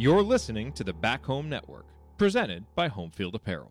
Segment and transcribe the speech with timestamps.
[0.00, 1.84] You're listening to the Back Home Network,
[2.16, 3.70] presented by Homefield Apparel.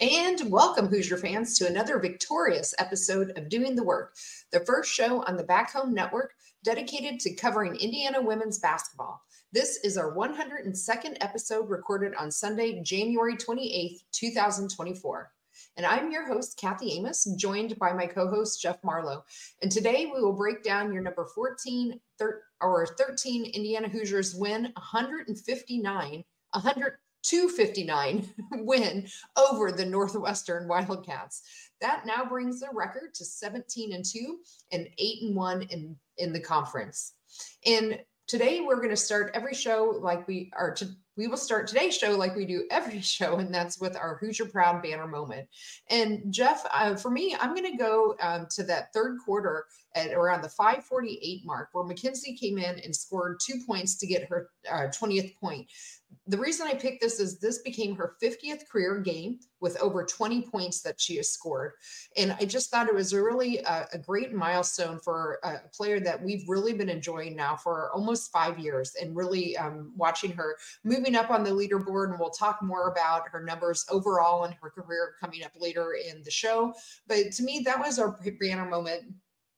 [0.00, 4.14] And welcome, Hoosier fans, to another victorious episode of Doing the Work,
[4.52, 9.22] the first show on the Back Home Network dedicated to covering Indiana women's basketball.
[9.54, 15.30] This is our 102nd episode recorded on Sunday, January 28th, 2024.
[15.76, 19.22] And I'm your host, Kathy Amos, joined by my co host, Jeff Marlow.
[19.60, 24.72] And today we will break down your number 14 thir- or 13 Indiana Hoosiers win
[24.74, 26.92] 159, 100.
[27.24, 28.28] 259
[28.64, 31.42] win over the Northwestern Wildcats.
[31.80, 34.38] That now brings the record to 17 and 2
[34.72, 37.12] and 8 and 1 in, in the conference.
[37.64, 38.00] And
[38.32, 40.88] today we're going to start every show like we are to
[41.18, 44.46] we will start today's show like we do every show, and that's with our Hoosier
[44.46, 45.46] Proud banner moment.
[45.90, 50.12] And Jeff, uh, for me, I'm going to go um, to that third quarter at
[50.12, 54.50] around the 548 mark where Mackenzie came in and scored two points to get her
[54.70, 55.68] uh, 20th point
[56.26, 60.42] the reason I picked this is this became her 50th career game with over 20
[60.42, 61.72] points that she has scored.
[62.16, 66.00] And I just thought it was a really uh, a great milestone for a player
[66.00, 70.56] that we've really been enjoying now for almost five years and really um, watching her
[70.84, 72.10] moving up on the leaderboard.
[72.10, 76.22] And we'll talk more about her numbers overall in her career coming up later in
[76.22, 76.72] the show.
[77.08, 79.02] But to me, that was our banner moment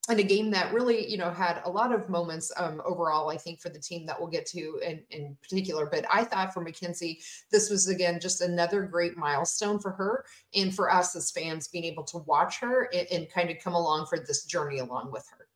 [0.09, 3.39] and a game that really, you know, had a lot of moments um, overall, I
[3.39, 5.87] think, for the team that we'll get to in, in particular.
[5.87, 10.75] But I thought for Mackenzie, this was, again, just another great milestone for her and
[10.75, 14.07] for us as fans being able to watch her and, and kind of come along
[14.07, 15.47] for this journey along with her.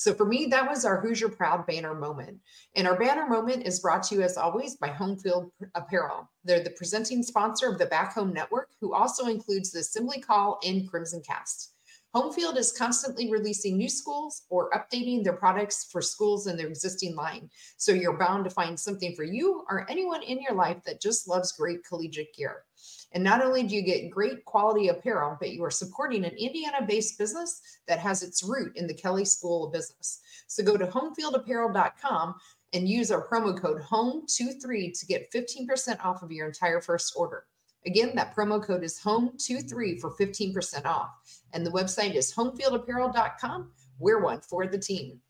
[0.00, 2.38] So for me, that was our Hoosier Proud banner moment.
[2.74, 6.26] And our banner moment is brought to you, as always, by Homefield Apparel.
[6.42, 10.58] They're the presenting sponsor of the Back Home Network, who also includes the Assembly Call
[10.64, 11.74] and Crimson Cast.
[12.14, 17.14] Homefield is constantly releasing new schools or updating their products for schools in their existing
[17.14, 17.48] line.
[17.76, 21.28] So you're bound to find something for you or anyone in your life that just
[21.28, 22.64] loves great collegiate gear.
[23.12, 26.84] And not only do you get great quality apparel, but you are supporting an Indiana
[26.86, 30.20] based business that has its root in the Kelley School of Business.
[30.48, 32.34] So go to homefieldapparel.com
[32.72, 37.44] and use our promo code HOME23 to get 15% off of your entire first order.
[37.86, 41.10] Again, that promo code is HOME23 for 15% off.
[41.52, 43.70] And the website is homefieldapparel.com.
[43.98, 45.20] We're one for the team.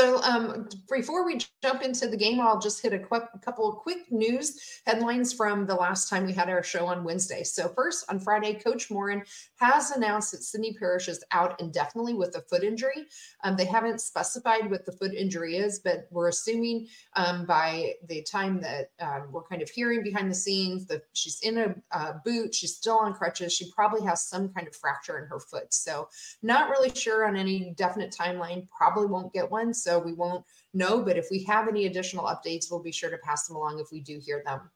[0.00, 3.68] So um, before we jump into the game, I'll just hit a, qu- a couple
[3.68, 7.42] of quick news headlines from the last time we had our show on Wednesday.
[7.42, 9.22] So first, on Friday, Coach Moren
[9.56, 13.08] has announced that Sydney Parrish is out indefinitely with a foot injury.
[13.44, 18.22] Um, they haven't specified what the foot injury is, but we're assuming um, by the
[18.22, 22.14] time that um, we're kind of hearing behind the scenes that she's in a uh,
[22.24, 25.74] boot, she's still on crutches, she probably has some kind of fracture in her foot.
[25.74, 26.08] So
[26.40, 28.66] not really sure on any definite timeline.
[28.70, 31.02] Probably won't get one so we won't know.
[31.02, 33.88] But if we have any additional updates, we'll be sure to pass them along if
[33.90, 34.70] we do hear them.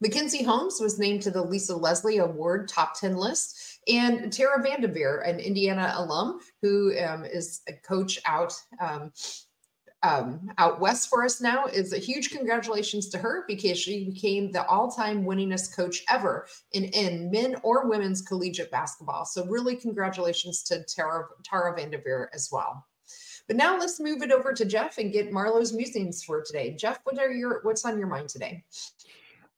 [0.00, 3.80] Mackenzie Holmes was named to the Lisa Leslie Award top 10 list.
[3.88, 8.54] And Tara VanDerveer, an Indiana alum who um, is a coach out.
[8.80, 9.12] Um,
[10.02, 14.52] um, out west for us now is a huge congratulations to her because she became
[14.52, 19.24] the all-time winningest coach ever in, in men or women's collegiate basketball.
[19.24, 22.84] So really congratulations to Tara, Tara VanDerveer as well.
[23.46, 26.74] But now let's move it over to Jeff and get Marlow's musings for today.
[26.78, 28.64] Jeff, what are your what's on your mind today?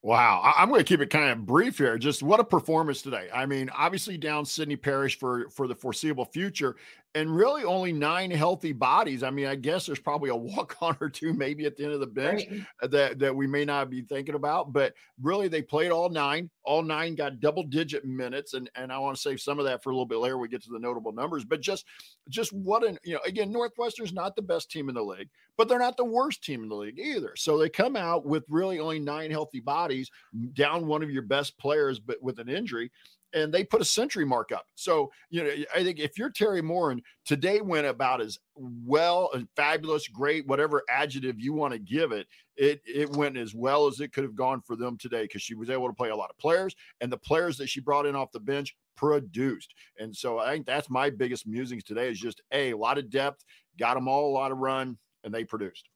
[0.03, 1.99] Wow, I'm going to keep it kind of brief here.
[1.99, 3.29] Just what a performance today!
[3.35, 6.77] I mean, obviously down Sydney Parrish for for the foreseeable future,
[7.17, 9.23] and really only nine healthy bodies.
[9.23, 11.95] I mean, I guess there's probably a walk on or two maybe at the end
[11.95, 12.61] of the bench right.
[12.83, 14.93] Uh, that, that we may not be thinking about, but
[15.23, 16.51] really they played all nine.
[16.63, 18.53] All nine got double digit minutes.
[18.53, 20.37] And, and I want to save some of that for a little bit later.
[20.37, 21.87] We get to the notable numbers, but just,
[22.29, 25.69] just what an, you know, again, Northwestern's not the best team in the league, but
[25.69, 27.33] they're not the worst team in the league either.
[27.37, 30.11] So they come out with really only nine healthy bodies
[30.53, 32.91] down one of your best players, but with an injury
[33.37, 34.67] and they put a century mark up.
[34.75, 39.31] So, you know, I think if you're Teri Moren and today went about as well
[39.35, 43.87] and fabulous, great, whatever adjective you want to give it, it it went as well
[43.87, 46.17] as it could have gone for them today because she was able to play a
[46.17, 49.75] lot of players and the players that she brought in off the bench produced.
[49.99, 53.11] And so I think that's my biggest musings today is just a, a lot of
[53.11, 53.45] depth,
[53.79, 55.91] got them all a lot of run, and they produced.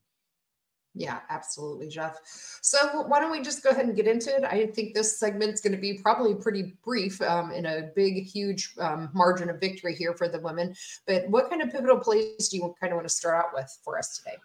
[0.94, 2.18] Yeah, absolutely, Jeff.
[2.62, 4.44] So why don't we just go ahead and get into it?
[4.44, 8.74] I think this segment's going to be probably pretty brief um, in a big, huge
[8.80, 10.74] um, margin of victory here for the women.
[11.06, 13.70] But what kind of pivotal plays do you kind of want to start out with
[13.84, 14.36] for us today?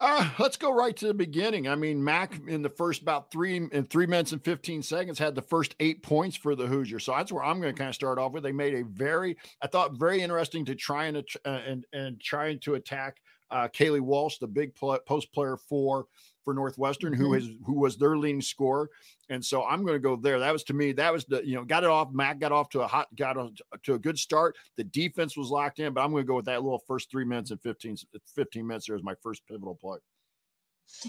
[0.00, 1.68] Uh, let's go right to the beginning.
[1.68, 5.34] I mean, Mac in the first about three in three minutes and 15 seconds had
[5.34, 7.04] the first eight points for the Hoosiers.
[7.04, 8.42] So that's where I'm going to kind of start off with.
[8.42, 12.60] They made a very, I thought, very interesting to try and uh, and and trying
[12.60, 13.18] to attack
[13.50, 16.06] uh, Caileigh Walsh, the big post player for
[16.44, 17.22] for Northwestern, mm-hmm.
[17.22, 18.90] who is who was their leading scorer.
[19.28, 20.38] And so I'm going to go there.
[20.38, 22.12] That was to me, that was the you know got it off.
[22.12, 23.50] Mac got off to a hot, got a,
[23.84, 24.56] to a good start.
[24.76, 27.24] The defense was locked in, but I'm going to go with that little first three
[27.24, 27.96] minutes and 15
[28.34, 29.98] 15 minutes there as my first pivotal play.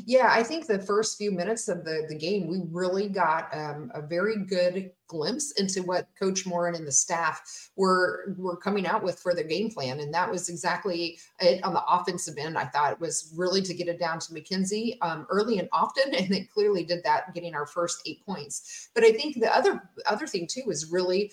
[0.05, 3.91] Yeah, I think the first few minutes of the, the game, we really got um,
[3.93, 9.03] a very good glimpse into what Coach Moren and the staff were were coming out
[9.03, 12.57] with for their game plan, and that was exactly it on the offensive end.
[12.57, 16.15] I thought it was really to get it down to Mackenzie um, early and often,
[16.15, 18.89] and they clearly did that, getting our first eight points.
[18.95, 21.31] But I think the other other thing too is really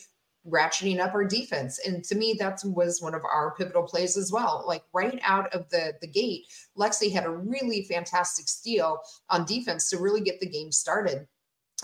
[0.48, 1.80] ratcheting up our defense.
[1.86, 4.64] And to me, that was one of our pivotal plays as well.
[4.66, 6.46] Like right out of the, the gate,
[6.76, 9.00] Lexi had a really fantastic steal
[9.30, 11.26] on defense to really get the game started.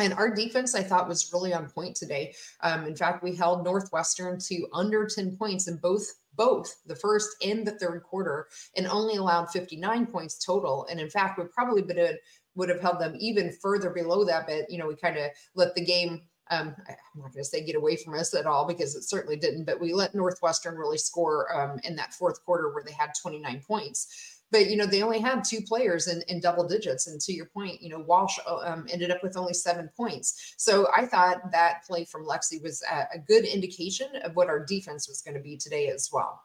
[0.01, 2.35] And our defense, I thought, was really on point today.
[2.63, 6.05] Um, in fact, we held Northwestern to under 10 points in both
[6.37, 10.85] both the first and the third quarter, and only allowed 59 points total.
[10.91, 12.17] And in fact, we probably would have
[12.57, 14.47] would have held them even further below that.
[14.47, 17.65] But you know, we kind of let the game um, I'm not going to say
[17.65, 20.99] get away from us at all because it certainly didn't, but we let Northwestern really
[20.99, 24.41] score um, in that fourth quarter where they had 29 points.
[24.51, 27.47] But you know they only had two players in, in double digits, and to your
[27.47, 30.55] point, you know Walsh uh, um, ended up with only seven points.
[30.59, 34.65] So I thought that play from Lexi was a, a good indication of what our
[34.65, 36.41] defense was going to be today as well.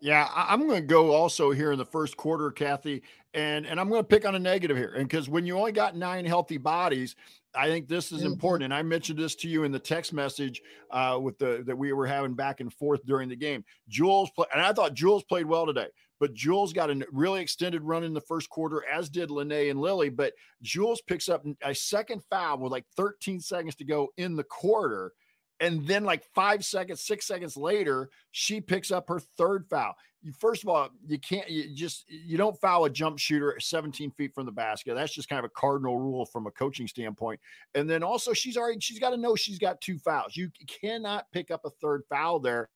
[0.00, 3.02] Yeah, I'm going to go also here in the first quarter, Kathy,
[3.34, 5.72] and and I'm going to pick on a negative here, and because when you only
[5.72, 7.16] got nine healthy bodies,
[7.54, 8.32] I think this is mm-hmm.
[8.32, 8.64] important.
[8.64, 10.60] And I mentioned this to you in the text message
[10.90, 13.64] uh, with the that we were having back and forth during the game.
[13.88, 15.88] Jules play, and I thought Jules played well today,
[16.20, 19.80] but Jules got a really extended run in the first quarter, as did Lene and
[19.80, 20.10] Lily.
[20.10, 24.44] But Jules picks up a second foul with like 13 seconds to go in the
[24.44, 25.12] quarter
[25.60, 29.96] and then, like five seconds, six seconds later, she picks up her third foul.
[30.22, 34.10] You, first of all, you can't, you just, you don't foul a jump shooter 17
[34.12, 34.94] feet from the basket.
[34.94, 37.40] That's just kind of a cardinal rule from a coaching standpoint.
[37.74, 40.36] And then also, she's already, she's got to know she's got two fouls.
[40.36, 42.68] You cannot pick up a third foul there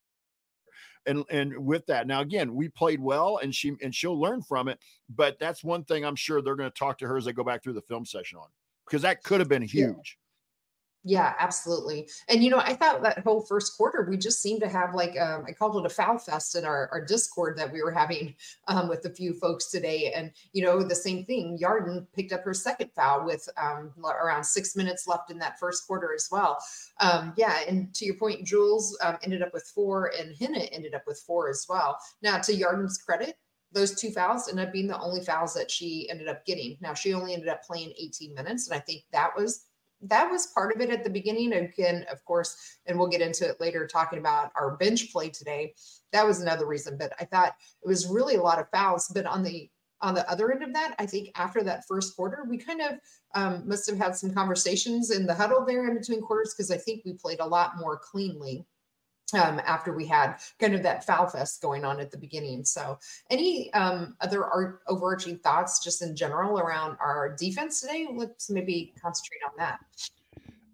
[1.07, 4.69] and and with that now again we played well and she and she'll learn from
[4.69, 7.33] it but that's one thing i'm sure they're going to talk to her as they
[7.33, 8.47] go back through the film session on
[8.87, 10.17] because that could have been huge
[11.05, 12.09] yeah, absolutely.
[12.29, 15.19] And you know, I thought that whole first quarter we just seemed to have like
[15.19, 18.35] um, I called it a foul fest in our, our Discord that we were having
[18.69, 20.13] um, with a few folks today.
[20.15, 21.59] And you know, the same thing.
[21.61, 25.87] Yarden picked up her second foul with um, around six minutes left in that first
[25.89, 26.59] quarter as well.
[27.01, 30.95] Um, yeah, and to your point, Jules um, ended up with four, and Henna ended
[30.95, 31.99] up with four as well.
[32.23, 33.37] Now, to Yarden's credit,
[33.73, 36.77] those two fouls ended up being the only fouls that she ended up getting.
[36.81, 39.65] Now, she only ended up playing 18 minutes, and I think that was
[40.03, 41.53] that was part of it at the beginning.
[41.53, 45.75] Again, of course, and we'll get into it later talking about our bench play today.
[46.13, 46.97] That was another reason.
[46.99, 49.11] But I thought it was really a lot of fouls.
[49.15, 52.45] But on the on the other end of that, I think after that first quarter,
[52.49, 52.99] we kind of
[53.35, 56.77] um, must have had some conversations in the huddle there in between quarters because I
[56.77, 58.67] think we played a lot more cleanly
[59.35, 62.65] um, after we had kind of that foul fest going on at the beginning.
[62.65, 62.99] So,
[63.31, 68.09] any um, other art, overarching thoughts just in general around our defense today?
[68.13, 69.81] Let's maybe concentrate on that.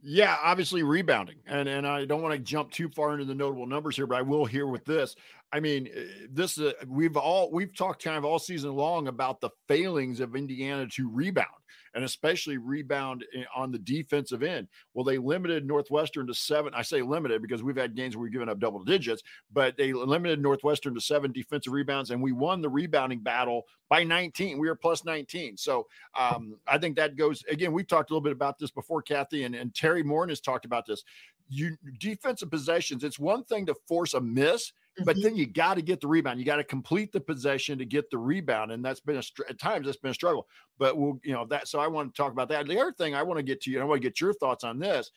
[0.02, 3.66] Yeah, obviously rebounding, and and I don't want to jump too far into the notable
[3.66, 5.16] numbers here, but I will here with this.
[5.52, 9.40] I mean, eh, this uh, we've all we've talked kind of all season long about
[9.40, 11.48] the failings of Indiana to rebound
[11.94, 13.24] and especially rebound
[13.54, 14.68] on the defensive end.
[14.94, 16.72] Well, they limited Northwestern to seven.
[16.74, 19.92] I say limited because we've had games where we've given up double digits, but they
[19.92, 24.58] limited Northwestern to seven defensive rebounds, and we won the rebounding battle by 19.
[24.58, 25.56] We were plus 19.
[25.56, 25.86] So
[26.18, 27.72] um, I think that goes again.
[27.72, 30.64] We've talked a little bit about this before, Kathy, and, and Teri Moren has talked
[30.64, 31.02] about this.
[31.48, 34.72] You defensive possessions, it's one thing to force a miss
[35.04, 35.22] but mm-hmm.
[35.22, 36.38] then you got to get the rebound.
[36.38, 39.58] You got to complete the possession to get the rebound, and that's been a at
[39.58, 40.46] times that's been a struggle.
[40.78, 41.68] But we'll, you know, that.
[41.68, 42.66] So I want to talk about that.
[42.66, 44.32] The other thing I want to get to you, and I want to get your
[44.34, 45.10] thoughts on this.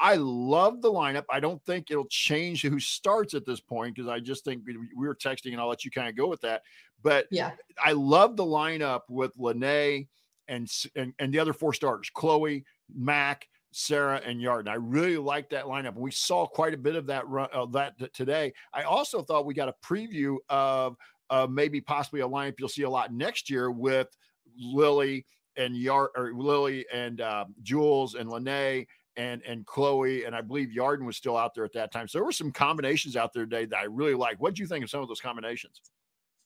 [0.00, 1.24] I love the lineup.
[1.28, 4.76] I don't think it'll change who starts at this point because I just think we,
[4.96, 6.62] we were texting, and I'll let you kind of go with that.
[7.02, 7.52] But yeah,
[7.84, 10.06] I love the lineup with Lene
[10.48, 14.68] and and, and the other four starters, Chloe, Mac, Sarah and Yarden.
[14.68, 15.94] I really like that lineup.
[15.94, 18.52] We saw quite a bit of that run, uh, that today.
[18.72, 20.96] I also thought we got a preview of
[21.30, 24.08] of maybe possibly a lineup you'll see a lot next year with
[24.58, 30.40] Lily and Yard or Lily and uh, Jules and Lene and and Chloe and I
[30.40, 32.08] believe Yarden was still out there at that time.
[32.08, 34.40] So there were some combinations out there today that I really like.
[34.40, 35.82] What do you think of some of those combinations?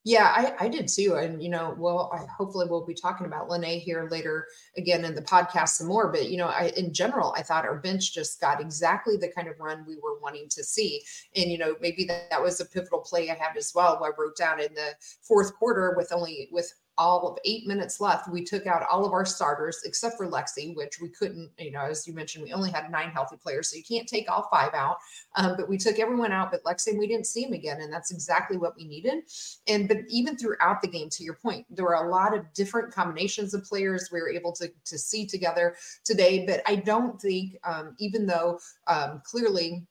[0.05, 1.15] Yeah, I, I did too.
[1.15, 5.15] And, you know, well, I hopefully we'll be talking about Lene here later again in
[5.15, 6.11] the podcast some more.
[6.11, 9.47] But, you know, I, in general, I thought our bench just got exactly the kind
[9.47, 11.03] of run we were wanting to see.
[11.37, 14.03] And, you know, maybe that, that was a pivotal play I had as well.
[14.03, 18.29] I wrote down in the fourth quarter with only with all of eight minutes left,
[18.29, 21.83] we took out all of our starters except for Lexi, which we couldn't, you know,
[21.83, 23.71] as you mentioned, we only had nine healthy players.
[23.71, 24.99] So you can't take all five out.
[25.37, 27.81] Um, but we took everyone out but Lexi we didn't see him again.
[27.81, 29.25] And that's exactly what we needed.
[29.67, 32.93] And but even throughout the game, to your point, there were a lot of different
[32.93, 36.45] combinations of players we were able to, to see together today.
[36.47, 39.87] But I don't think, um, even though um, clearly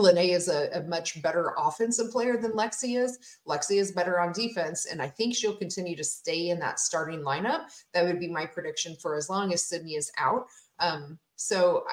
[0.00, 3.18] Lene is a, a, much better offensive player than Lexi is.
[3.46, 7.20] Lexi is better on defense, and I think she'll continue to stay in that starting
[7.20, 7.64] lineup.
[7.92, 10.46] That would be my prediction for as long as Sydney is out.
[10.78, 11.84] Um, so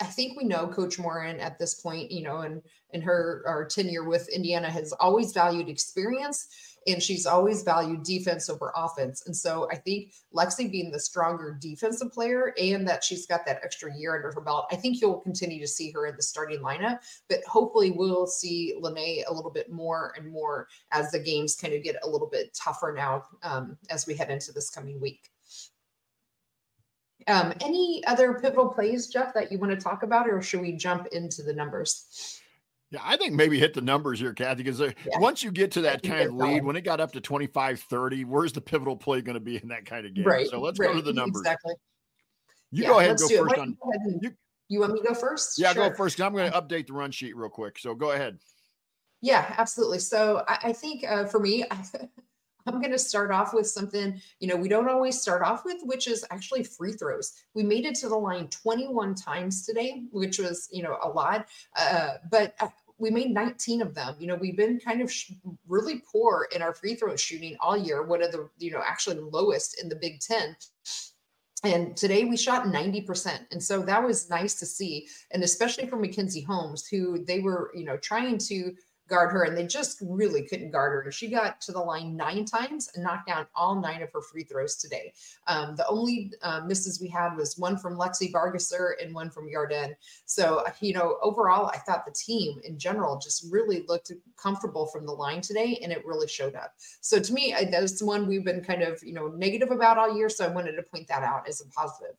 [0.00, 3.64] I think we know Coach Moren at this point, you know, and in her our
[3.64, 9.26] tenure with Indiana has always valued experience and she's always valued defense over offense.
[9.26, 13.60] And so I think Lexi being the stronger defensive player and that she's got that
[13.62, 16.60] extra year under her belt, I think you'll continue to see her in the starting
[16.60, 17.00] lineup.
[17.28, 21.74] But hopefully we'll see Lene a little bit more and more as the games kind
[21.74, 25.30] of get a little bit tougher now um, as we head into this coming week.
[27.26, 30.72] Um, any other pivotal plays, Jeff, that you want to talk about, or should we
[30.72, 32.42] jump into the numbers?
[32.94, 34.92] Yeah, I think maybe hit the numbers here, Kathy, because yeah.
[35.18, 38.24] once you get to that kind of lead, when it got up to 25 30,
[38.24, 40.24] where's the pivotal play going to be in that kind of game?
[40.24, 40.46] Right.
[40.46, 40.90] So let's right.
[40.90, 41.40] go to the numbers.
[41.40, 41.74] Exactly.
[42.70, 43.76] You yeah, go ahead and go first on.
[44.20, 44.32] You,
[44.68, 45.58] you, want me to go first?
[45.58, 45.90] Yeah, sure.
[45.90, 46.20] go first.
[46.20, 47.80] I'm going to update the run sheet real quick.
[47.80, 48.38] So go ahead.
[49.22, 49.98] Yeah, absolutely.
[49.98, 51.84] So I, I think uh, for me, I,
[52.66, 55.78] I'm going to start off with something, you know, we don't always start off with,
[55.82, 57.32] which is actually free throws.
[57.54, 61.48] We made it to the line 21 times today, which was, you know, a lot.
[61.76, 64.14] Uh, but uh, we made 19 of them.
[64.18, 65.32] You know, we've been kind of sh-
[65.66, 68.02] really poor in our free throw shooting all year.
[68.02, 70.56] One of the, you know, actually the lowest in the Big Ten.
[71.64, 73.46] And today we shot 90%.
[73.50, 75.08] And so that was nice to see.
[75.30, 78.74] And especially for Mackenzie Holmes, who they were, you know, trying to
[79.08, 81.02] guard her, and they just really couldn't guard her.
[81.02, 84.22] And she got to the line nine times and knocked down all nine of her
[84.22, 85.12] free throws today.
[85.46, 89.48] Um, the only uh, misses we had was one from Lexi Bargesser and one from
[89.48, 89.94] Yarden.
[90.24, 95.06] So, you know, overall, I thought the team in general just really looked comfortable from
[95.06, 96.74] the line today, and it really showed up.
[97.00, 100.16] So, to me, that is one we've been kind of, you know, negative about all
[100.16, 100.28] year.
[100.28, 102.16] So, I wanted to point that out as a positive.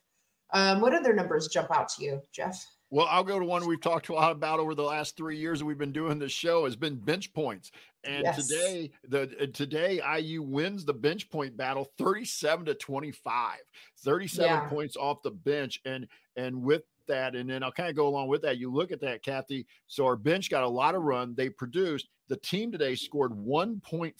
[0.51, 2.65] Um, what other numbers jump out to you, Jeff?
[2.95, 5.59] Well, I'll go to one we've talked a lot about over the last three years
[5.59, 7.69] that we've been doing this show has been bench points.
[8.05, 8.47] And yes.
[8.47, 13.57] today, the uh, today IU wins the bench point battle 37 to 25,
[13.99, 14.69] 37 yeah.
[14.69, 15.81] points off the bench.
[15.83, 18.59] And and with that, and then I'll kind of go along with that.
[18.59, 19.67] You look at that, Kathy.
[19.87, 21.35] So our bench got a lot of run.
[21.35, 22.07] They produced.
[22.29, 24.13] The team today scored 1.40.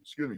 [0.00, 0.36] Excuse me.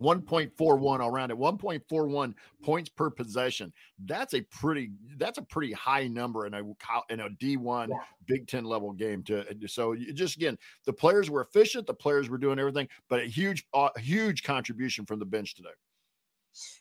[0.00, 3.72] 1.41 all around at 1.41 points per possession.
[4.04, 6.62] That's a pretty that's a pretty high number in a
[7.10, 7.96] in a D1 yeah.
[8.26, 12.38] Big 10 level game to so just again the players were efficient, the players were
[12.38, 15.70] doing everything, but a huge uh, huge contribution from the bench today.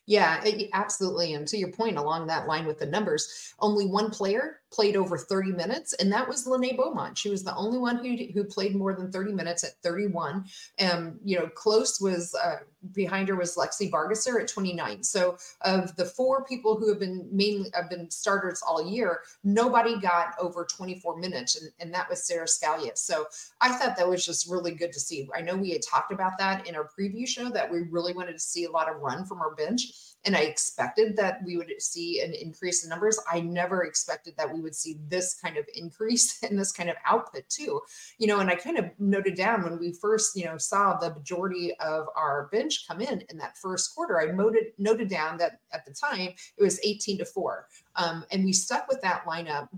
[0.05, 1.33] Yeah, it, absolutely.
[1.33, 5.17] And to your point, along that line with the numbers, only one player played over
[5.17, 7.17] 30 minutes, and that was Lene Beaumont.
[7.17, 10.45] She was the only one who who played more than 30 minutes at 31.
[10.79, 12.57] And you know, close was uh,
[12.93, 15.03] behind her was Lexi Bargesser at 29.
[15.03, 19.99] So of the four people who have been mainly have been starters all year, nobody
[19.99, 22.97] got over 24 minutes, and, and that was Sara Scalia.
[22.97, 23.27] So
[23.59, 25.29] I thought that was just really good to see.
[25.35, 28.33] I know we had talked about that in our preview show that we really wanted
[28.33, 31.71] to see a lot of run from our bench and I expected that we would
[31.79, 33.19] see an increase in numbers.
[33.31, 36.95] I never expected that we would see this kind of increase and this kind of
[37.05, 37.81] output too.
[38.17, 41.13] You know, and I kind of noted down when we first, you know, saw the
[41.13, 44.21] majority of our bench come in in that first quarter.
[44.21, 48.43] I noted noted down that at the time it was 18 to four, um, and
[48.43, 49.69] we stuck with that lineup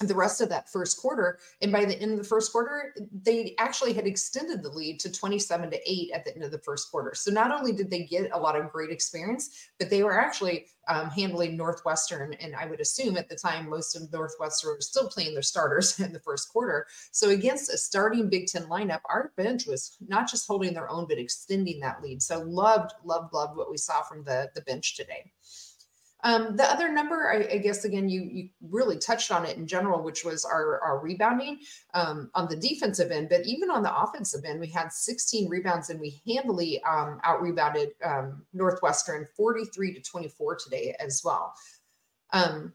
[0.00, 1.38] the rest of that first quarter.
[1.62, 5.12] And by the end of the first quarter, they actually had extended the lead to
[5.12, 7.14] 27 to 8 at the end of the first quarter.
[7.14, 10.66] So not only did they get a lot of great experience, but they were actually
[10.88, 12.34] um, handling Northwestern.
[12.34, 15.98] And I would assume at the time, most of Northwestern were still playing their starters
[16.00, 16.86] in the first quarter.
[17.12, 21.06] So against a starting Big Ten lineup, our bench was not just holding their own,
[21.08, 22.22] but extending that lead.
[22.22, 25.32] So loved, loved, loved what we saw from the, the bench today.
[26.24, 29.66] Um, the other number, I, I, guess, again, you you really touched on it in
[29.66, 31.58] general, which was our our rebounding
[31.92, 35.90] um, on the defensive end, but even on the offensive end, we had 16 rebounds
[35.90, 41.54] and we handily um, out rebounded um, Northwestern 43 to 24 today as well.
[42.32, 42.72] Um,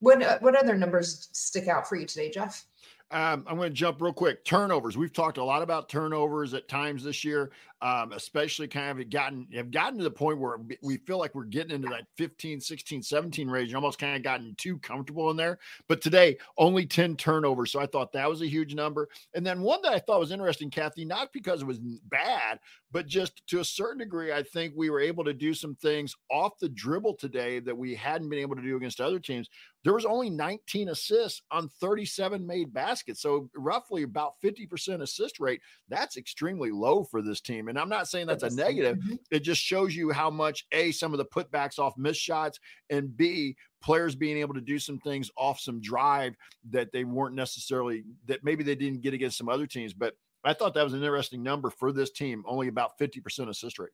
[0.00, 2.64] what what other numbers stick out for you today, Jeff?
[3.10, 4.44] Um, I'm going to jump real quick.
[4.44, 4.98] Turnovers.
[4.98, 7.50] We've talked a lot about turnovers at times this year,
[7.80, 11.44] um, especially kind of gotten have gotten to the point where we feel like we're
[11.44, 15.58] getting into that 15, 16, 17 range, almost kind of gotten too comfortable in there.
[15.88, 17.72] But today, only 10 turnovers.
[17.72, 19.08] So I thought that was a huge number.
[19.34, 22.58] And then one that I thought was interesting, Kathy, not because it was bad,
[22.90, 26.16] but just to a certain degree, I think we were able to do some things
[26.30, 29.48] off the dribble today that we hadn't been able to do against other teams.
[29.84, 33.20] There was only 19 assists on 37 made baskets.
[33.20, 35.60] So roughly about 50% assist rate.
[35.88, 37.67] That's extremely low for this team.
[37.68, 38.98] And I'm not saying that's a negative.
[38.98, 39.14] Mm-hmm.
[39.30, 42.58] It just shows you how much A, some of the putbacks off missed shots,
[42.90, 46.34] and B, players being able to do some things off some drive
[46.70, 49.92] that they weren't necessarily that maybe they didn't get against some other teams.
[49.92, 53.78] But I thought that was an interesting number for this team, only about 50% assist
[53.78, 53.90] rate.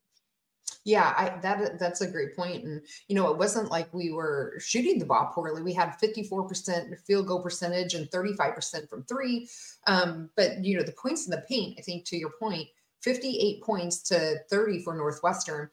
[0.85, 2.64] Yeah, I, that that's a great point.
[2.64, 5.62] And you know, it wasn't like we were shooting the ball poorly.
[5.62, 9.49] We had 54% field goal percentage and 35% from three.
[9.87, 12.69] Um, but you know, the points in the paint, I think to your point,
[13.04, 15.68] 58 points to 30 for Northwestern.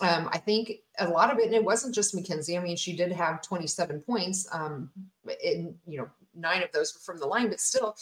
[0.00, 2.56] Um, I think a lot of it, and it wasn't just Mackenzie.
[2.56, 4.46] I mean, she did have 27 points.
[4.52, 4.90] Um,
[5.42, 7.96] in you know, nine of those were from the line, but still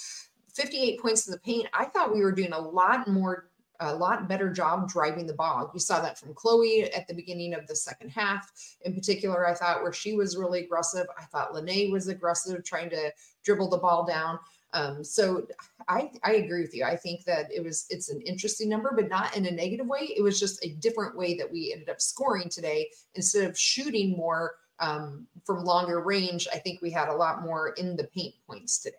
[0.55, 1.67] 58 points in the paint.
[1.73, 3.49] I thought we were doing a lot more,
[3.81, 5.71] a lot better job driving the ball.
[5.73, 8.51] You saw that from Chloe at the beginning of the second half.
[8.83, 11.07] In particular, I thought where she was really aggressive.
[11.19, 13.13] I thought Lene was aggressive, trying to
[13.45, 14.39] dribble the ball down.
[14.75, 15.47] Um, so
[15.89, 16.85] I, I agree with you.
[16.85, 20.13] I think that it was it's an interesting number, but not in a negative way.
[20.17, 22.91] It was just a different way that we ended up scoring today.
[23.15, 27.69] Instead of shooting more um, from longer range, I think we had a lot more
[27.71, 28.97] in the paint points today.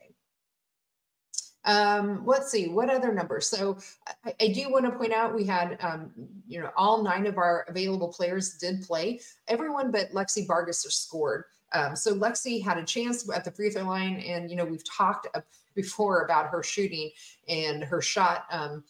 [1.65, 3.49] Um, let's see what other numbers.
[3.49, 3.77] So
[4.23, 6.11] I, I do want to point out we had, um,
[6.47, 9.19] you know, all nine of our available players did play.
[9.47, 11.43] Everyone but Lexi Vargas scored.
[11.75, 14.89] Um, so Lexi had a chance at the free throw line, and you know we've
[14.89, 15.27] talked
[15.75, 17.11] before about her shooting
[17.47, 18.45] and her shot.
[18.49, 18.83] Um,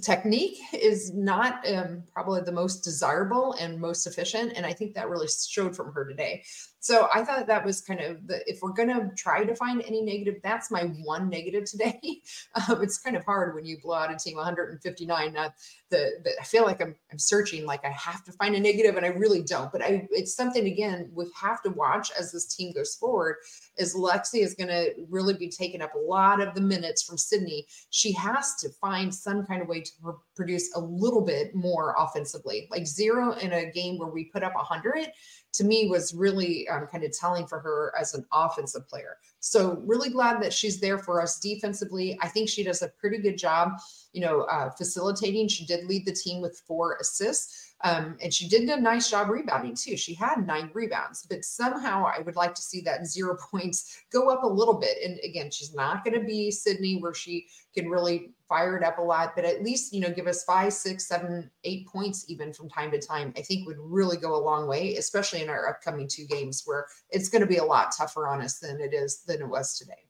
[0.00, 4.52] technique is not um, probably the most desirable and most efficient.
[4.56, 6.44] And I think that really showed from her today.
[6.82, 9.84] So I thought that was kind of the, if we're going to try to find
[9.86, 12.00] any negative, that's my one negative today.
[12.68, 15.36] um, it's kind of hard when you blow out a team 159.
[15.36, 15.50] Uh,
[15.90, 18.96] the, the, I feel like I'm, I'm searching, like I have to find a negative
[18.96, 22.52] and I really don't, but I, it's something again, we have to watch as this
[22.52, 23.36] team goes forward
[23.78, 27.16] is Lexi is going to really be taking up a lot of the minutes from
[27.16, 27.64] Sydney.
[27.90, 31.94] She has to find some kind of way to pr- produce a little bit more
[31.96, 35.06] offensively, like zero in a game where we put up 100
[35.52, 39.18] to me was really um, kind of telling for her as an offensive player.
[39.40, 42.18] So really glad that she's there for us defensively.
[42.22, 43.72] I think she does a pretty good job,
[44.12, 45.48] you know, uh, facilitating.
[45.48, 47.74] She did lead the team with four assists.
[47.84, 49.96] Um, and she did a nice job rebounding too.
[49.96, 54.30] She had nine rebounds, but somehow I would like to see that zero points go
[54.30, 54.98] up a little bit.
[55.04, 58.98] And again, she's not going to be Sydney where she can really fire it up
[58.98, 62.52] a lot, but at least, you know, give us five, six, seven, eight points even
[62.52, 65.68] from time to time, I think would really go a long way, especially in our
[65.68, 68.92] upcoming two games where it's going to be a lot tougher on us than it
[68.92, 70.04] is than it was today.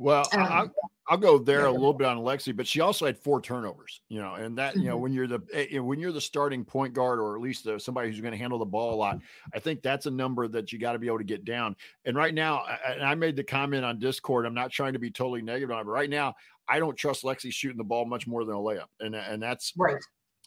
[0.00, 0.74] Well, um, I'll,
[1.08, 4.00] I'll, go there a little bit on Lexi, but she also had four turnovers.
[4.08, 5.02] You know, and that you know mm-hmm.
[5.02, 8.08] when you're the eh, when you're the starting point guard or at least the, somebody
[8.08, 9.18] who's going to handle the ball a lot,
[9.54, 11.76] I think that's a number that you got to be able to get down.
[12.06, 14.46] And right now, and I made the comment on Discord.
[14.46, 16.34] I'm not trying to be totally negative on it, but right now,
[16.66, 19.74] I don't trust Lexi shooting the ball much more than a layup, and and that's
[19.76, 20.00] right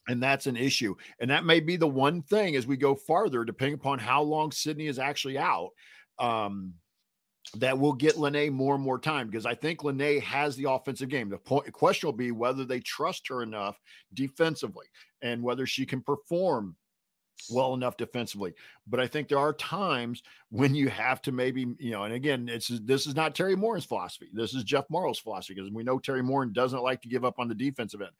[0.08, 0.96] and that's an issue.
[1.20, 4.52] And that may be the one thing as we go farther, depending upon how long
[4.52, 5.70] Sydney is actually out.
[6.20, 6.74] Um,
[7.56, 11.10] that will get Lene more and more time because I think Lene has the offensive
[11.10, 11.30] game.
[11.30, 13.80] The point, question will be whether they trust her enough
[14.14, 14.86] defensively
[15.22, 16.76] and whether she can perform
[17.50, 18.54] well enough defensively.
[18.88, 22.48] But I think there are times when you have to maybe, you know, and again,
[22.50, 24.30] it's this is not Teri Moren's philosophy.
[24.34, 27.40] This is Jeff Marl's philosophy because we know Terry Moren doesn't like to give up
[27.40, 28.12] on the defensive end.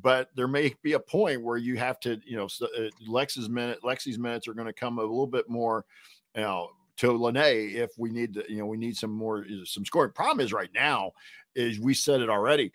[0.00, 3.80] But there may be a point where you have to, you know, uh, Lex's minute,
[3.82, 5.84] Lexi's minutes are going to come a little bit more,
[6.36, 9.86] you know, to Lene if we need to, you know, we need some more some
[9.86, 10.12] scoring.
[10.12, 11.12] Problem is right now
[11.54, 12.72] is we said it already.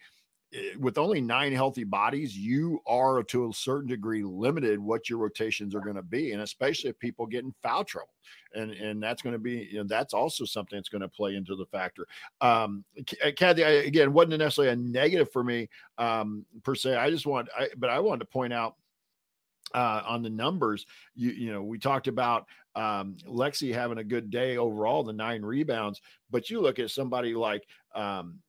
[0.51, 5.19] Eh, with only nine healthy bodies, you are to a certain degree limited what your
[5.19, 8.15] rotations are going to be, and especially if people get in foul trouble,
[8.55, 11.35] and and that's going to be you know, that's also something that's going to play
[11.35, 12.07] into the factor.
[12.41, 12.83] Um,
[13.21, 16.95] eh, Kathy, I, again, wasn't necessarily a negative for me um, per se.
[16.95, 18.75] I just want, I, but I wanted to point out
[19.73, 20.85] uh, on the numbers.
[21.15, 25.41] You you know, we talked about um, Lexi having a good day overall, the nine
[25.41, 28.39] rebounds, but you look at somebody like, um,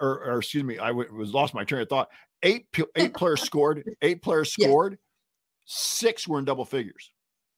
[0.00, 2.08] or, or excuse me, I w- was lost my train of thought.
[2.42, 4.98] Eight eight players scored, eight players scored, yeah.
[5.66, 7.10] six were in double figures.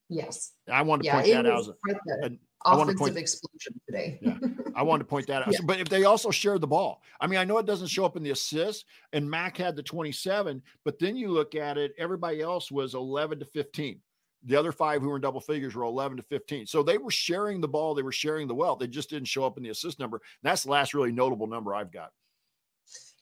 [0.09, 1.61] Yes, I wanted to yeah, point that out.
[1.61, 4.19] As want to point, explosion today.
[4.23, 4.37] yeah,
[4.75, 5.49] I wanted to point that out.
[5.53, 5.61] Yeah.
[5.65, 8.17] But if they also share the ball, I mean, I know it doesn't show up
[8.17, 12.41] in the assists, and Mac had the 27, but then you look at it, everybody
[12.41, 14.01] else was 11 to 15.
[14.45, 16.67] The other five who were in double figures were 11 to 15.
[16.67, 18.81] So they were sharing the ball, they were sharing the wealth.
[18.81, 20.21] They just didn't show up in the assist number.
[20.43, 22.11] That's the last really notable number I've got.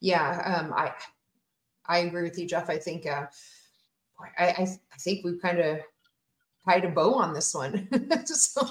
[0.01, 0.93] Yeah, um, I
[1.87, 2.71] I agree with you, Jeff.
[2.71, 3.27] I think uh,
[4.39, 5.81] I, I, I think we've kind of
[6.69, 7.89] tied a bow on this one.
[8.25, 8.63] so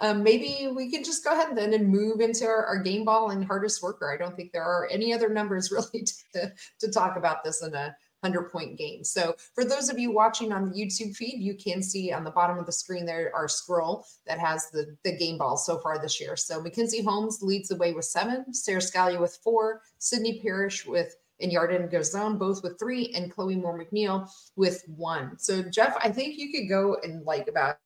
[0.00, 3.30] um, maybe we can just go ahead then and move into our, our, game ball
[3.30, 4.12] and hardest worker.
[4.12, 7.74] I don't think there are any other numbers really to, to talk about this in
[7.74, 9.02] a 100 point game.
[9.04, 12.30] So for those of you watching on the YouTube feed, you can see on the
[12.30, 15.98] bottom of the screen there our scroll that has the, the game ball so far
[15.98, 16.36] this year.
[16.36, 21.16] So Mackenzie Holmes leads the way with seven, Sara Scalia with four, Sydney Parrish with
[21.42, 25.38] and Yarden Garzon both with three, and Chloe Moore McNeil with one.
[25.38, 27.76] So, Jeff, I think you could go in like about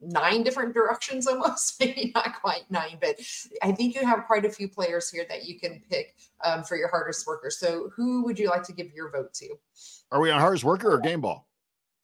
[0.00, 3.16] nine different directions almost maybe not quite nine but
[3.64, 6.76] i think you have quite a few players here that you can pick um, for
[6.76, 7.50] your hardest worker.
[7.50, 9.48] So who would you like to give your vote to?
[10.10, 11.47] Are we on hardest worker or game ball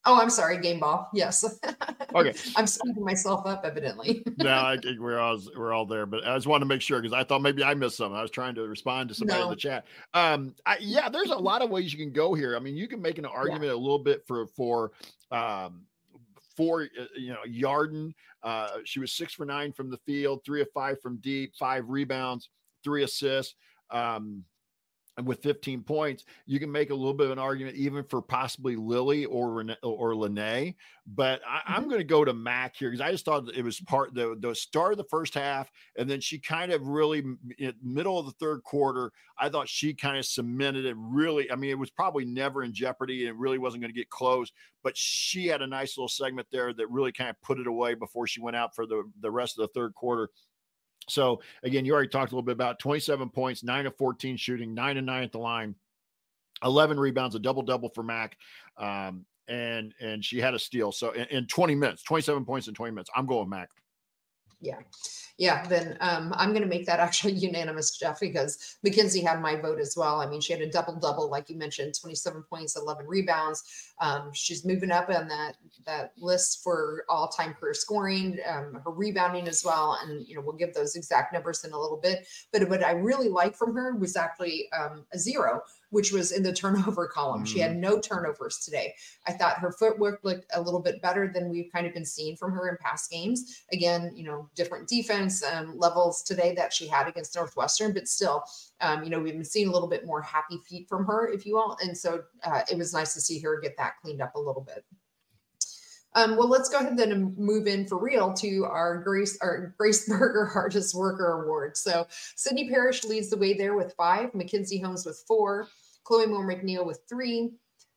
[0.06, 1.08] Oh, I'm sorry, game ball.
[1.12, 1.44] Yes.
[2.14, 2.32] Okay.
[2.54, 4.22] I'm speeding myself up, evidently.
[4.38, 7.02] no, I think we're all we're all there, but I just wanted to make sure
[7.02, 8.16] because I thought maybe I missed something.
[8.16, 9.46] I was trying to respond to somebody no.
[9.46, 9.84] in the chat.
[10.12, 12.54] Um, I, yeah, there's a lot of ways you can go here.
[12.54, 13.72] I mean, you can make an argument yeah.
[13.72, 14.92] a little bit for for
[15.32, 15.82] um
[16.56, 18.12] for uh, you know Yarden.
[18.44, 21.88] Uh, she was six for nine from the field, three of five from deep, five
[21.88, 22.48] rebounds,
[22.84, 23.56] three assists.
[23.90, 24.44] Um,
[25.22, 28.74] with 15 points, you can make a little bit of an argument even for possibly
[28.74, 30.74] Lily or or Lene.
[31.06, 31.90] But I, am mm-hmm.
[31.90, 34.54] going to go to Mac here because I just thought it was part the the
[34.54, 37.22] start of the first half, and then she kind of really
[37.82, 39.12] middle of the third quarter.
[39.38, 40.96] I thought she kind of cemented it.
[40.98, 43.98] Really, I mean, it was probably never in jeopardy, and it really wasn't going to
[43.98, 44.50] get close.
[44.82, 47.94] But she had a nice little segment there that really kind of put it away
[47.94, 50.30] before she went out for the the rest of the third quarter.
[51.08, 54.74] So again, you already talked a little bit about 27 points, nine of 14 shooting,
[54.74, 55.74] nine and nine at the line,
[56.64, 58.36] 11 rebounds, a double double for Mac.
[58.76, 60.90] Um, and and she had a steal.
[60.90, 63.10] So in, in 20 minutes, 27 points in 20 minutes.
[63.14, 63.68] I'm going Mac.
[64.64, 64.78] Yeah.
[65.36, 69.56] Yeah, then um, I'm going to make that actually unanimous, Jeff, because Mackenzie had my
[69.56, 70.20] vote as well.
[70.20, 73.92] I mean, she had a double double, like you mentioned, 27 points, 11 rebounds.
[74.00, 78.90] Um, she's moving up on that that list for all time career scoring, um, her
[78.90, 82.26] rebounding as well, and you know we'll give those exact numbers in a little bit.
[82.52, 85.62] But what I really like from her was actually um, a zero,
[85.94, 87.44] which was in the turnover column.
[87.44, 87.46] Mm.
[87.46, 87.78] She had mm.
[87.78, 88.94] no turnovers today.
[89.28, 92.36] I thought her footwork looked a little bit better than we've kind of been seeing
[92.36, 93.62] from her in past games.
[93.72, 98.42] Again, you know, different defense um, levels today that she had against Northwestern, but still,
[98.80, 101.46] um, you know, we've been seeing a little bit more happy feet from her, if
[101.46, 101.78] you will.
[101.80, 104.62] And so uh, it was nice to see her get that cleaned up a little
[104.62, 104.84] bit.
[106.16, 109.74] Um, well, let's go ahead then and move in for real to our Grace our
[109.76, 111.76] Grace Berger Hardest Worker Award.
[111.76, 115.68] So Sydney Parrish leads the way there with five, Mackenzie Holmes with four,
[116.04, 117.52] Chloe Moore McNeil with three.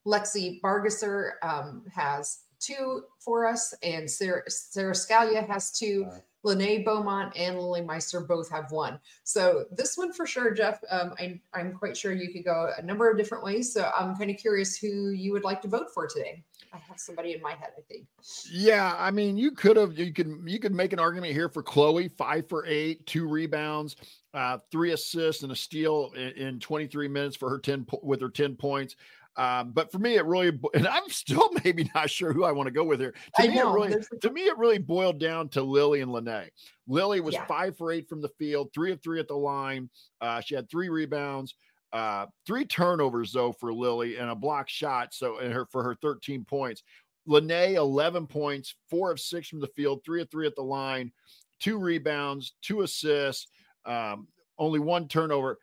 [0.06, 6.08] Lexi Bargesser um, has two for us, and Sarah, Sara Scalia has two.
[6.44, 9.00] Lene Beaumont and Lily Meister both have one.
[9.24, 10.80] So this one for sure, Jeff.
[10.90, 13.74] Um, I'm I'm quite sure you could go a number of different ways.
[13.74, 16.44] So I'm kind of curious who you would like to vote for today.
[16.72, 18.08] I have somebody in my head, I think.
[18.50, 21.64] Yeah, I mean, you could have you could you could make an argument here for
[21.64, 23.98] Chloe, five for eight, two rebounds,
[24.38, 28.30] uh, three assists and a steal in, in 23 minutes for her 10 with her
[28.30, 28.96] 10 points.
[29.36, 32.68] Um, but for me, it really, and I'm still maybe not sure who I want
[32.68, 33.16] to go with here.
[33.38, 36.12] To I me, know, it really, to me, it really boiled down to Lily and
[36.12, 36.50] Lene.
[36.88, 37.46] Lily was yeah.
[37.46, 39.90] five for eight from the field, three of three at the line.
[40.22, 41.56] Uh, she had three rebounds,
[41.92, 45.16] uh, three turnovers though for Lily, and a block shot.
[45.16, 46.84] So, and her for her 13 points.
[47.26, 51.12] Lene, 11 points, four of six from the field, three of three at the line,
[51.60, 53.48] two rebounds, two assists,
[53.88, 54.28] um,
[54.60, 55.58] only one turnover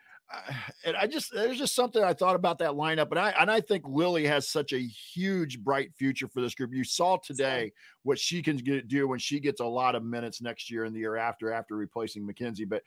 [0.84, 3.60] and I just there's just something I thought about that lineup, and I and I
[3.60, 6.72] think Lily has such a huge bright future for this group.
[6.72, 10.40] You saw today what she can get, do when she gets a lot of minutes
[10.40, 12.64] next year and the year after after replacing Mackenzie.
[12.64, 12.82] But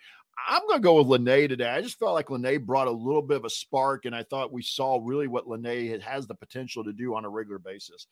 [0.48, 1.70] I'm going to go with Lene today.
[1.70, 4.54] I just felt like Lene brought a little bit of a spark, and I thought
[4.54, 8.08] we saw really what Lene has the potential to do on a regular basis.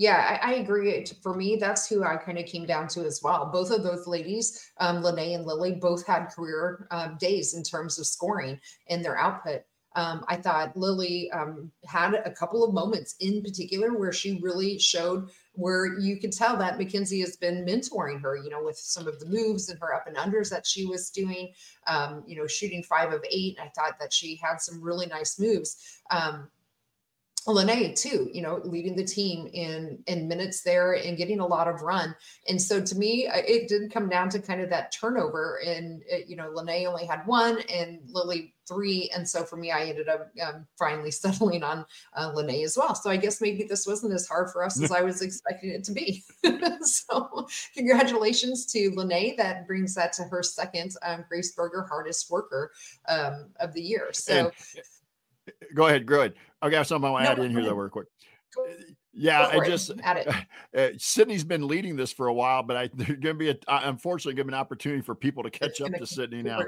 [0.00, 1.04] Yeah, I, I, agree.
[1.22, 3.50] For me, that's who I kind of came down to as well.
[3.52, 7.98] Both of those ladies, um, Lene and Lily, both had career um, days in terms
[7.98, 8.58] of scoring
[8.88, 9.60] and their output.
[9.96, 14.78] Um, I thought Lily um, had a couple of moments in particular where she really
[14.78, 19.06] showed where you could tell that Mackenzie has been mentoring her, you know, with some
[19.06, 21.52] of the moves and her up and unders that she was doing,
[21.86, 23.58] um, you know, shooting five of eight.
[23.60, 26.00] I thought that she had some really nice moves.
[26.10, 26.48] Um,
[27.46, 31.68] Lene too, you know, leading the team in in minutes there and getting a lot
[31.68, 32.14] of run.
[32.48, 35.60] And so to me, it did come down to kind of that turnover.
[35.64, 39.10] And it, you know, Lene only had one and Lily three.
[39.14, 42.94] And so for me, I ended up um, finally settling on uh, Lene as well.
[42.94, 45.84] So I guess maybe this wasn't as hard for us as I was expecting it
[45.84, 46.22] to be.
[46.82, 49.34] so congratulations to Lene.
[49.36, 52.70] That brings that to her second um, Grace Berger hardest worker
[53.08, 54.10] um, of the year.
[54.12, 54.34] So.
[54.34, 54.52] And,
[55.74, 56.34] go ahead, go ahead.
[56.62, 58.06] I got something I want to no, add in here though, real quick.
[59.12, 63.20] Yeah, I just uh, Sydney's been leading this for a while, but I there's going
[63.20, 66.06] to be a unfortunately going to be an opportunity for people to catch up to
[66.06, 66.60] Sydney now.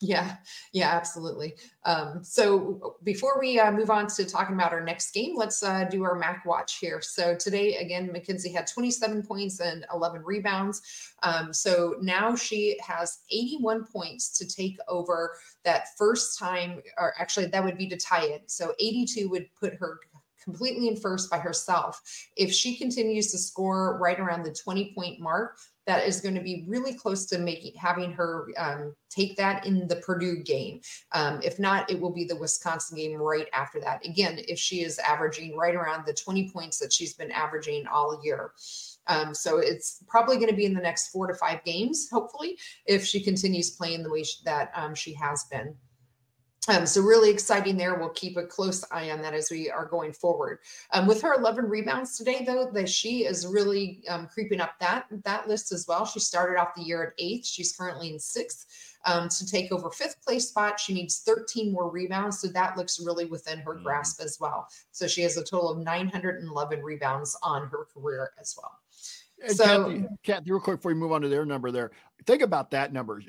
[0.00, 0.36] Yeah,
[0.72, 1.54] yeah, absolutely.
[1.84, 5.84] Um, so before we uh, move on to talking about our next game, let's uh,
[5.84, 7.00] do our MAC watch here.
[7.00, 10.82] So today, again, Mackenzie had 27 points and 11 rebounds.
[11.22, 17.46] Um, so now she has 81 points to take over that first time, or actually,
[17.46, 18.50] that would be to tie it.
[18.50, 20.00] So 82 would put her
[20.42, 22.02] completely in first by herself.
[22.36, 26.40] If she continues to score right around the 20 point mark, that is going to
[26.40, 30.80] be really close to making having her um, take that in the Purdue game.
[31.12, 34.04] Um, if not, it will be the Wisconsin game right after that.
[34.04, 38.20] Again, if she is averaging right around the 20 points that she's been averaging all
[38.24, 38.52] year.
[39.06, 42.58] Um, so it's probably going to be in the next four to five games, hopefully,
[42.86, 45.74] if she continues playing the way she, that um, she has been.
[46.68, 47.94] Um, so really exciting there.
[47.94, 50.60] We'll keep a close eye on that as we are going forward.
[50.92, 55.06] Um, with her 11 rebounds today, though, that she is really um, creeping up that
[55.24, 56.06] that list as well.
[56.06, 57.46] She started off the year at eighth.
[57.46, 58.66] She's currently in sixth.
[59.06, 62.38] Um, to take over fifth place spot, she needs 13 more rebounds.
[62.38, 63.82] So that looks really within her mm.
[63.82, 64.66] grasp as well.
[64.92, 68.72] So she has a total of 911 rebounds on her career as well.
[69.46, 71.90] And so, Kathy, Kathy, real quick before we move on to their number there,
[72.26, 73.20] think about that number.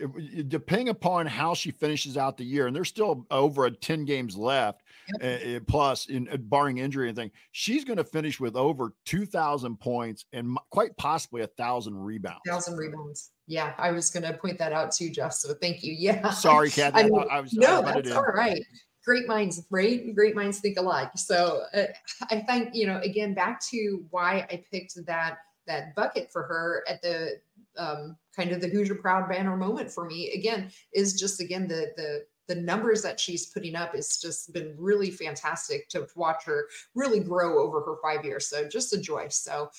[0.48, 4.38] Depending upon how she finishes out the year, and there's still over a 10 games
[4.38, 4.82] left,
[5.22, 5.42] yep.
[5.44, 9.80] uh, plus in uh, barring injury and thing, she's going to finish with over 2,000
[9.80, 12.42] points and quite possibly a thousand rebounds.
[12.48, 13.32] Thousand rebounds.
[13.48, 15.34] Yeah, I was going to point that out too, Jeff.
[15.34, 15.94] So thank you.
[15.94, 16.30] Yeah.
[16.32, 17.00] Sorry, Kathy.
[17.00, 18.64] I, mean, I was no, that's all right
[19.06, 20.14] great minds, right?
[20.16, 21.12] Great minds think alike.
[21.16, 21.86] So uh,
[22.32, 26.84] I think, you know, again, back to why I picked that that bucket for her
[26.88, 27.40] at the
[27.78, 31.92] um, kind of the Hoosier Proud banner moment for me again is just again the
[31.98, 36.68] the the numbers that she's putting up has just been really fantastic to watch her
[36.94, 38.48] really grow over her five years.
[38.48, 39.28] So just a joy.
[39.30, 39.70] So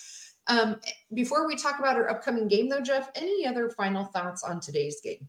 [0.48, 0.80] um,
[1.14, 5.00] before we talk about her upcoming game though, Jeff, any other final thoughts on today's
[5.00, 5.28] game?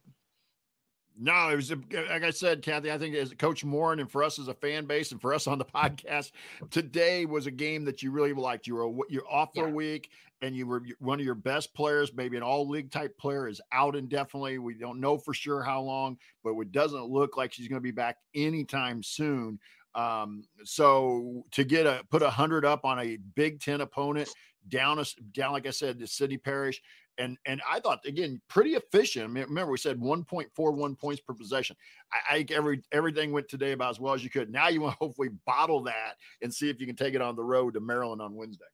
[1.20, 2.91] No, it was like I said, Kathy.
[2.91, 5.48] I think as Coach Moren and for us as a fan base and for us
[5.48, 6.32] on the podcast,
[6.70, 8.67] today was a game that you really liked.
[8.67, 9.72] You were you're off for yeah.
[9.72, 13.17] a week, and you were one of your best players, maybe an all league type
[13.17, 14.60] player, is out indefinitely.
[14.60, 17.84] We don't know for sure how long, but it doesn't look like she's going to
[17.84, 19.60] be back anytime soon.
[19.95, 24.30] Um, so to get a put a hundred up on a Big Ten opponent
[24.69, 26.82] down a, down like I said, the Sydney Parrish.
[27.17, 29.26] and and I thought again pretty efficient.
[29.26, 31.76] I mean, remember we said 1.41 points per possession.
[32.12, 34.52] I, I every everything went today about as well as you could.
[34.52, 37.36] Now you want to hopefully bottle that and see if you can take it on
[37.36, 38.65] the road to Maryland on Wednesday.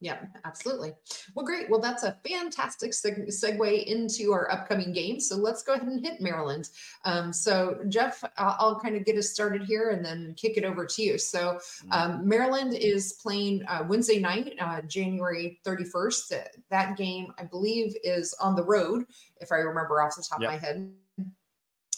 [0.00, 0.92] Yeah, absolutely.
[1.34, 1.70] Well, great.
[1.70, 5.18] Well, that's a fantastic seg- segue into our upcoming game.
[5.18, 6.68] So let's go ahead and hit Maryland.
[7.06, 10.64] Um, so, Jeff, I'll, I'll, kind of get us started here and then kick it
[10.64, 11.16] over to you.
[11.16, 11.92] So, mm-hmm.
[11.92, 16.44] um, Maryland is playing uh, Wednesday night, uh, January 31st.
[16.68, 19.06] That game, I believe, is on the road,
[19.40, 20.50] if I remember off the top yep.
[20.50, 20.92] of my head.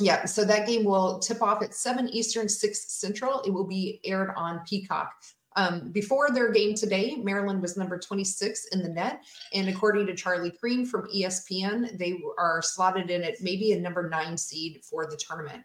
[0.00, 3.42] Yeah, so that game will tip off at 7 Eastern, 6 Central.
[3.42, 5.12] It will be aired on Peacock.
[5.58, 9.24] Um, before their game today, Maryland was number 26 in the net.
[9.52, 14.08] And according to Charlie Creme from ESPN, they are slotted in at maybe a number
[14.08, 15.64] nine seed for the tournament.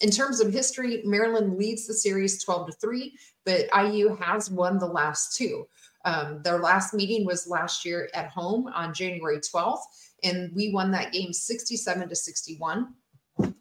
[0.00, 4.76] In terms of history, Maryland leads the series 12 to 3, but IU has won
[4.80, 5.68] the last two.
[6.04, 9.82] Um, their last meeting was last year at home on January 12th,
[10.24, 12.92] and we won that game 67 to 61.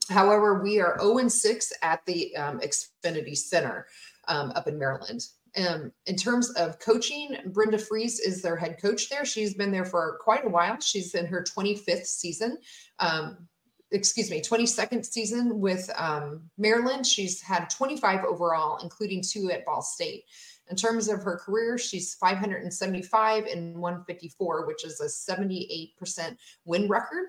[0.09, 3.85] However, we are 0 6 at the um, Xfinity Center
[4.27, 5.27] um, up in Maryland.
[5.55, 9.25] Um, in terms of coaching, Brenda Frese is their head coach there.
[9.25, 10.79] She's been there for quite a while.
[10.79, 12.57] She's in her 25th season.
[12.99, 13.47] Um,
[13.91, 17.05] excuse me, 22nd season with um, Maryland.
[17.05, 20.25] She's had 25 overall, including two at Ball State.
[20.69, 27.27] In terms of her career, she's 575 and 154, which is a 78% win record.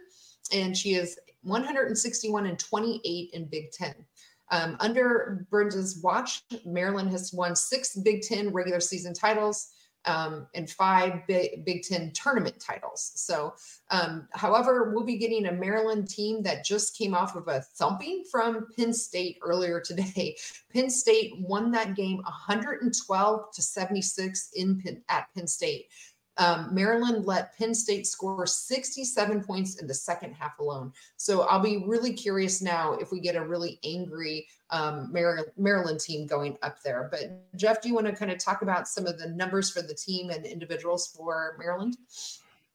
[0.52, 3.94] and she is 161 and 28 in Big Ten.
[4.51, 9.71] Um, under Burns' watch, Maryland has won six Big Ten regular season titles
[10.05, 13.13] um, and five Big, Big Ten tournament titles.
[13.15, 13.55] So,
[13.91, 18.25] um, however, we'll be getting a Maryland team that just came off of a thumping
[18.31, 20.37] from Penn State earlier today.
[20.73, 25.87] Penn State won that game 112 to 76 in Penn, at Penn State.
[26.38, 30.92] Um, Maryland let Penn State score 67 points in the second half alone.
[31.16, 35.12] So I'll be really curious now if we get a really angry um,
[35.57, 37.09] Maryland team going up there.
[37.11, 39.83] But Jeff, do you want to kind of talk about some of the numbers for
[39.83, 41.96] the team and individuals for Maryland?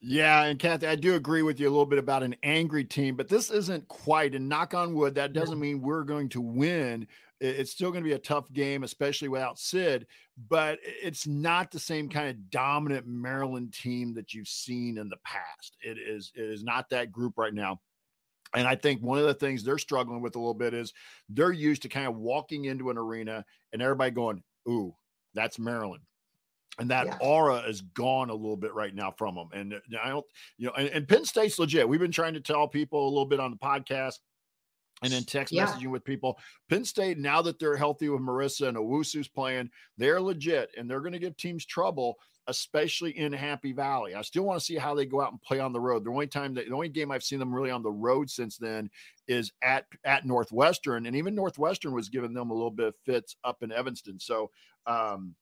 [0.06, 3.15] Yeah, and Kathy, I do agree with you a little bit about an angry team,
[3.15, 4.36] but this isn't quite.
[4.36, 7.08] And knock on wood, that doesn't mean we're going to win.
[7.39, 10.08] It's still going to be a tough game, especially without Sid,
[10.50, 15.17] but it's not the same kind of dominant Maryland team that you've seen in the
[15.26, 15.76] past.
[15.82, 17.82] It is it is not that group right now.
[18.56, 20.93] And I think one of the things they're struggling with a little bit is
[21.28, 23.43] they're used to kind of walking into an arena
[23.74, 24.96] and everybody going, "Ooh,
[25.34, 26.04] that's Maryland."
[26.80, 27.17] And that yeah.
[27.22, 29.50] aura is gone a little bit right now from them.
[29.54, 30.26] And uh, I don't,
[30.58, 31.88] you know, and, and Penn State's legit.
[31.88, 34.19] We've been trying to tell people a little bit on the podcast
[35.04, 35.66] and then text yeah.
[35.66, 36.38] messaging with people.
[36.70, 41.02] Penn State, now that they're healthy with Marisa and Owusu's playing, they're legit and they're
[41.02, 44.16] going to give teams trouble, especially in Happy Valley.
[44.16, 46.04] I still want to see how they go out and play on the road.
[46.04, 48.58] The only time that the only game I've seen them really on the road since
[48.58, 48.89] then
[49.28, 53.36] is at at Northwestern, and even Northwestern was giving them a little bit of fits
[53.44, 54.20] up in Evanston.
[54.20, 54.50] So
[54.86, 55.36] um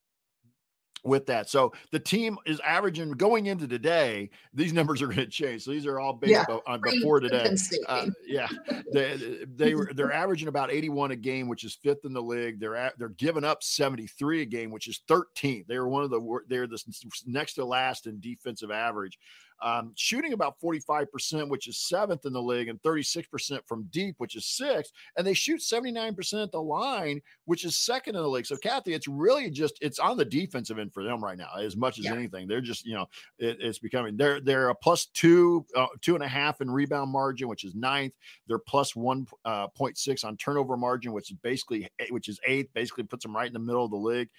[1.03, 1.49] with that.
[1.49, 4.29] So the team is averaging going into today.
[4.53, 5.63] These numbers are going to change.
[5.63, 7.55] So these are all based yeah, on before today.
[7.87, 8.47] Uh, yeah,
[8.93, 12.59] they they were they're averaging about 81 a game, which is fifth in the league.
[12.59, 15.67] They're at, they're giving up 73 a game, which is 13th.
[15.67, 16.81] They were one of the they're the
[17.25, 19.17] next to last in defensive average
[19.62, 24.36] um, shooting about 45%, which is seventh in the league, and 36% from deep, which
[24.36, 24.91] is sixth.
[25.17, 28.45] And they shoot 79% at the line, which is second in the league.
[28.45, 31.78] So, Kathy, it's really just it's on the defensive end for them right now, as
[31.78, 32.13] much as yeah.
[32.13, 32.47] anything.
[32.47, 33.06] They're just, you know,
[33.38, 37.12] it, it's becoming they're they're a plus two, uh, two and a half in rebound
[37.12, 38.13] margin, which is ninth.
[38.47, 42.74] They're plus one uh, point six on turnover margin, which is basically which is eighth,
[42.74, 44.30] basically puts them right in the middle of the league.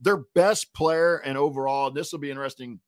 [0.00, 2.80] Their best player and overall, this will be interesting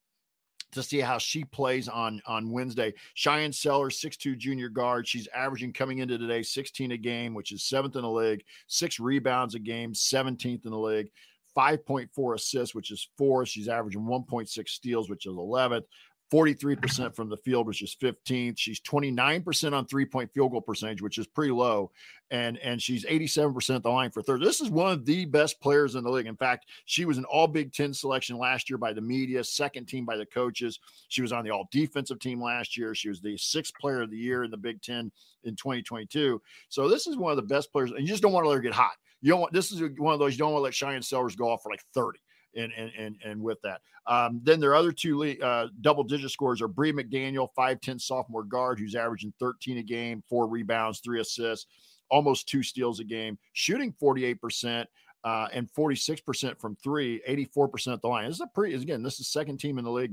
[0.74, 2.94] to see how she plays on on Wednesday.
[3.16, 5.08] Shyanne Sellers, 6'2 junior guard.
[5.08, 9.00] She's averaging coming into today 16 a game, which is seventh in the league, six
[9.00, 11.10] rebounds a game, 17th in the league.
[11.56, 13.48] 5.4 assists, which is fourth.
[13.48, 15.84] She's averaging 1.6 steals, which is 11th.
[16.32, 18.54] 43% from the field, which is 15th.
[18.58, 21.90] She's 29% on three point field goal percentage, which is pretty low.
[22.30, 24.40] And, and she's 87% the line for third.
[24.40, 26.26] This is one of the best players in the league.
[26.26, 29.86] In fact, she was an all Big Ten selection last year by the media, second
[29.86, 30.80] team by the coaches.
[31.08, 32.94] She was on the all defensive team last year.
[32.94, 35.12] She was the sixth player of the year in the Big Ten
[35.44, 36.40] in 2022.
[36.68, 37.90] So this is one of the best players.
[37.90, 38.94] And you just don't want to let her get hot.
[39.20, 41.36] You don't want this is one of those you don't want to let Shyanne Sellers
[41.36, 42.18] go off for like 30
[42.56, 43.80] and and and, and with that.
[44.06, 48.78] Um, then their other two uh, double digit scores are Bri McDaniel, 5'10 sophomore guard,
[48.78, 51.66] who's averaging 13 a game, four rebounds, three assists,
[52.10, 54.86] almost two steals a game, shooting 48%.
[55.24, 58.26] Uh, and 46% from three, 84% at the line.
[58.26, 60.12] This is a pretty, again, this is second team in the league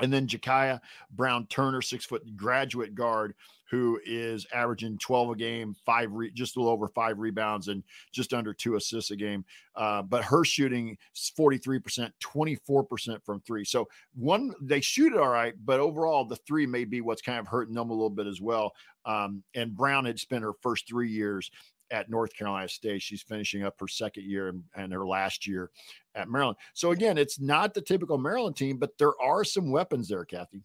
[0.00, 0.80] and then Jakiah
[1.10, 3.34] Brown Turner, six foot graduate guard,
[3.70, 7.82] who is averaging 12 a game, five re- just a little over five rebounds and
[8.12, 9.44] just under two assists a game.
[9.74, 13.64] Uh, but her shooting is 43%, 24% from three.
[13.64, 17.38] So one, they shoot it all right, but overall, the three may be what's kind
[17.38, 18.72] of hurting them a little bit as well.
[19.06, 21.50] Um, and Brown had spent her first three years
[21.90, 23.02] at North Carolina State.
[23.02, 25.70] She's finishing up her second year and, and, her last year
[26.14, 26.56] at Maryland.
[26.72, 30.62] So again, it's not the typical Maryland team, but there are some weapons there, Kathy.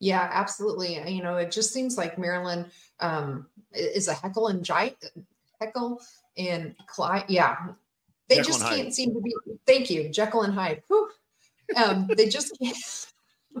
[0.00, 0.98] Yeah, absolutely.
[1.10, 2.66] You know, it just seems like Maryland
[3.00, 4.96] um, is a heckle and giant,
[5.60, 6.00] heckle
[6.36, 7.24] and Clyde.
[7.28, 7.56] Yeah,
[8.28, 9.34] they Jekyll just can't seem to be.
[9.66, 10.82] Thank you, Jekyll and Hyde.
[11.76, 12.76] Um, they just can't.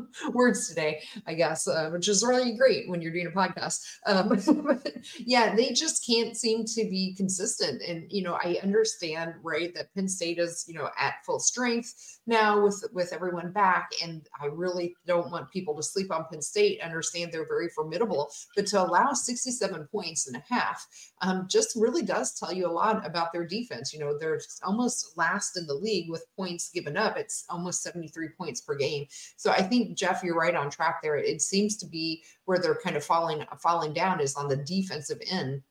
[0.32, 3.80] words today, I guess, uh, which is really great when you're doing a podcast.
[4.06, 4.80] Um,
[5.18, 7.82] yeah, they just can't seem to be consistent.
[7.82, 12.17] And, you know, I understand, right, that Penn State is, you know, at full strength
[12.28, 13.90] now with, with everyone back.
[14.02, 18.30] And I really don't want people to sleep on Penn State, understand they're very formidable,
[18.54, 20.86] but to allow 67 points and a half
[21.22, 23.92] um, just really does tell you a lot about their defense.
[23.92, 27.16] You know, they're almost last in the league with points given up.
[27.16, 29.06] It's almost 73 points per game.
[29.36, 31.16] So I think Jeff, you're right on track there.
[31.16, 35.20] It seems to be where they're kind of falling falling down is on the defensive
[35.30, 35.62] end.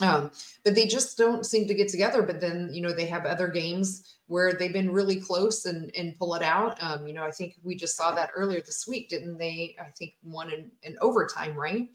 [0.00, 0.30] Um,
[0.64, 2.22] but they just don't seem to get together.
[2.22, 6.18] But then, you know, they have other games where they've been really close and, and
[6.18, 6.82] pull it out.
[6.82, 9.76] Um, you know, I think we just saw that earlier this week, didn't they?
[9.78, 11.88] I think one in, in overtime, right?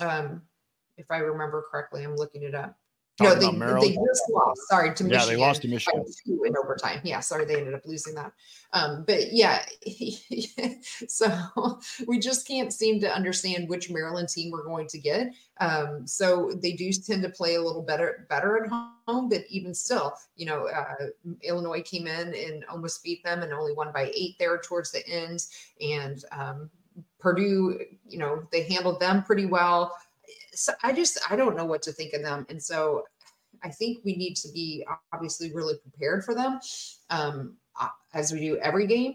[0.00, 0.42] Um,
[0.96, 2.79] if I remember correctly, I'm looking it up
[3.20, 4.68] no, they, they just lost.
[4.68, 5.28] Sorry to Michigan.
[5.28, 7.00] Yeah, they lost to Michigan in overtime.
[7.04, 8.32] Yeah, sorry, they ended up losing that.
[8.72, 9.64] Um, but yeah,
[11.08, 11.30] so
[12.06, 15.32] we just can't seem to understand which Maryland team we're going to get.
[15.60, 19.74] Um, so they do tend to play a little better better at home, but even
[19.74, 21.06] still, you know, uh,
[21.42, 25.06] Illinois came in and almost beat them and only won by eight there towards the
[25.06, 25.46] end.
[25.80, 26.70] And um,
[27.18, 29.94] Purdue, you know, they handled them pretty well
[30.52, 33.04] so I just I don't know what to think of them, and so
[33.62, 36.60] I think we need to be obviously really prepared for them,
[37.10, 37.56] um,
[38.14, 39.14] as we do every game.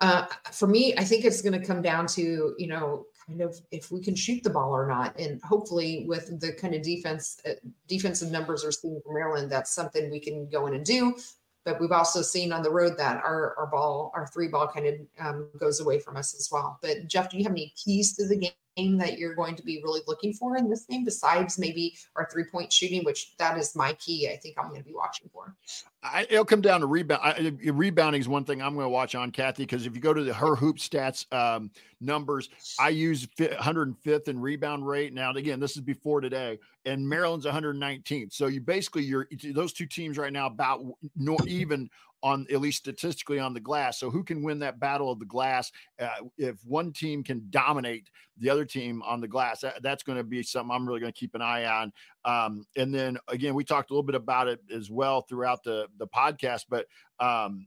[0.00, 3.58] Uh, for me, I think it's going to come down to you know kind of
[3.70, 7.40] if we can shoot the ball or not, and hopefully with the kind of defense
[7.46, 7.52] uh,
[7.88, 11.16] defensive numbers we're seeing from Maryland, that's something we can go in and do.
[11.64, 14.86] But we've also seen on the road that our our ball, our three ball, kind
[14.86, 16.78] of um, goes away from us as well.
[16.80, 18.52] But Jeff, do you have any keys to the game?
[18.98, 22.44] That you're going to be really looking for in this game besides maybe our three
[22.44, 24.28] point shooting, which that is my key.
[24.32, 25.56] I think I'm going to be watching for.
[26.02, 27.20] I, it'll come down to rebound.
[27.24, 30.14] I, rebounding is one thing I'm going to watch on Kathy because if you go
[30.14, 35.12] to the her hoop stats um, numbers, I use 105th in rebound rate.
[35.12, 38.32] Now again, this is before today, and Maryland's 119th.
[38.32, 40.84] So you basically you're those two teams right now about
[41.16, 41.90] no, even
[42.22, 43.98] on at least statistically on the glass.
[43.98, 45.70] So who can win that battle of the glass?
[45.98, 50.18] Uh, if one team can dominate the other team on the glass, that, that's going
[50.18, 51.92] to be something I'm really going to keep an eye on.
[52.24, 55.87] Um, and then again, we talked a little bit about it as well throughout the
[55.98, 56.86] the podcast, but
[57.20, 57.66] um,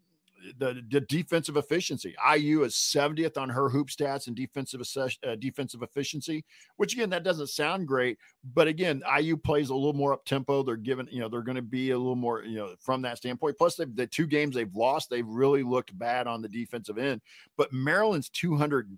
[0.57, 2.15] the, the defensive efficiency.
[2.35, 6.43] IU is 70th on her hoop stats and defensive uh, defensive efficiency,
[6.77, 8.17] which again that doesn't sound great,
[8.53, 10.63] but again IU plays a little more up tempo.
[10.63, 13.17] They're given you know they're going to be a little more you know from that
[13.17, 13.57] standpoint.
[13.57, 17.21] Plus the two games they've lost, they've really looked bad on the defensive end.
[17.57, 18.97] But Maryland's 205th.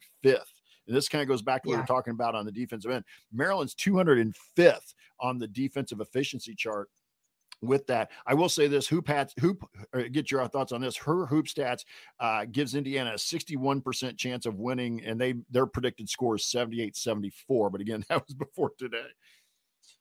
[0.86, 1.80] And this kind of goes back to what yeah.
[1.80, 3.05] we are talking about on the defensive end.
[3.32, 6.89] Maryland's 205th on the defensive efficiency chart
[7.64, 8.11] with that.
[8.26, 9.64] I will say this: Hoop hats, hoop.
[9.93, 10.97] Uh, get your thoughts on this.
[10.97, 11.86] Her hoop stats
[12.20, 17.72] uh, gives Indiana a 61% chance of winning, and they their predicted score is 78-74.
[17.72, 19.07] But again, that was before today.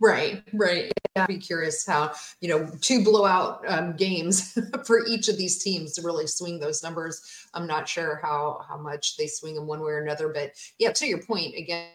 [0.00, 0.92] Right, right.
[1.14, 5.94] I'd be curious how you know two blowout um, games for each of these teams
[5.94, 7.22] to really swing those numbers.
[7.54, 10.92] I'm not sure how how much they swing them one way or another, but yeah,
[10.92, 11.90] to your point again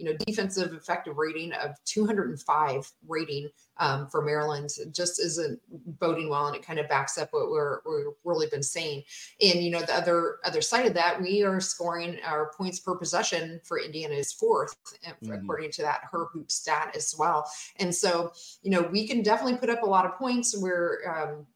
[0.00, 5.60] you know, defensive effective rating of 205 rating um, for Maryland just isn't
[6.00, 9.02] boding well, and it kind of backs up what we're we've really been saying.
[9.42, 12.96] And you know, the other other side of that, we are scoring our points per
[12.96, 14.74] possession for Indiana is fourth,
[15.06, 15.32] mm-hmm.
[15.32, 17.50] according to that her hoop stat as well.
[17.76, 18.32] And so,
[18.62, 20.56] you know, we can definitely put up a lot of points.
[20.56, 21.46] We're um,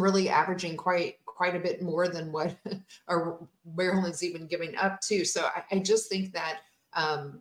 [0.00, 2.54] really averaging quite quite a bit more than what
[3.08, 3.40] our
[3.76, 5.24] Maryland's even giving up to.
[5.24, 6.60] So I, I just think that
[6.94, 7.40] um,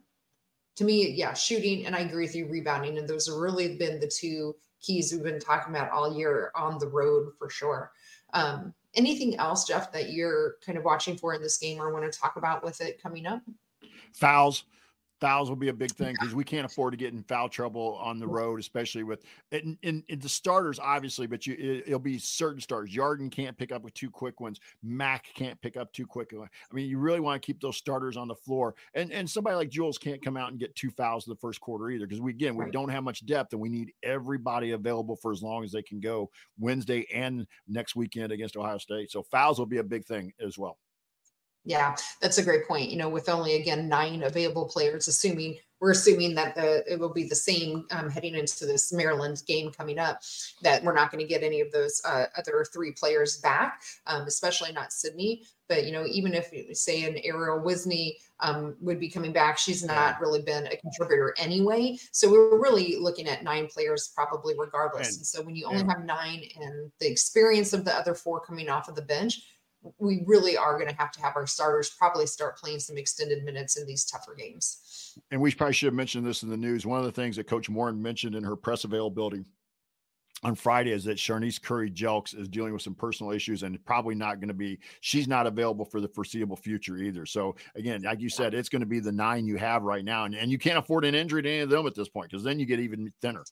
[0.75, 2.97] to me, yeah, shooting and I agree with you, rebounding.
[2.97, 6.79] And those have really been the two keys we've been talking about all year on
[6.79, 7.91] the road for sure.
[8.33, 12.11] Um, anything else, Jeff, that you're kind of watching for in this game or want
[12.11, 13.41] to talk about with it coming up?
[14.13, 14.63] Fouls
[15.21, 17.99] fouls will be a big thing because we can't afford to get in foul trouble
[18.01, 21.55] on the road, especially with in, in, in the starters, obviously, but you
[21.85, 22.93] it, will be certain starters.
[22.93, 24.59] Yarden can't pick up with two quick ones.
[24.83, 26.49] Mac can't pick up two quick ones.
[26.69, 29.55] I mean, you really want to keep those starters on the floor, and and somebody
[29.55, 32.21] like Jules can't come out and get two fouls in the first quarter either because
[32.21, 35.63] we again we don't have much depth and we need everybody available for as long
[35.63, 39.11] as they can go Wednesday and next weekend against Ohio State.
[39.11, 40.77] So fouls will be a big thing as well.
[41.63, 42.89] Yeah, that's a great point.
[42.89, 47.13] You know, with only again nine available players, assuming we're assuming that the it will
[47.13, 50.21] be the same um, heading into this Maryland game coming up,
[50.61, 54.23] that we're not going to get any of those uh, other three players back, um,
[54.23, 55.43] especially not Sydney.
[55.67, 59.83] But you know, even if say an Arielle Wisne um, would be coming back, she's
[59.83, 61.97] not really been a contributor anyway.
[62.11, 65.09] So we're really looking at nine players probably regardless.
[65.09, 65.93] And, and so when you only yeah.
[65.95, 69.43] have nine and the experience of the other four coming off of the bench
[69.97, 73.43] we really are going to have to have our starters probably start playing some extended
[73.43, 75.17] minutes in these tougher games.
[75.31, 76.85] And we probably should have mentioned this in the news.
[76.85, 79.43] One of the things that Coach Moren mentioned in her press availability
[80.43, 84.39] on Friday is that Sharnecce Currie-Jelks is dealing with some personal issues and probably not
[84.39, 87.25] going to be, she's not available for the foreseeable future either.
[87.25, 90.25] So, again, like you said, it's going to be the nine you have right now.
[90.25, 92.43] And, and you can't afford an injury to any of them at this point because
[92.43, 93.43] then you get even thinner.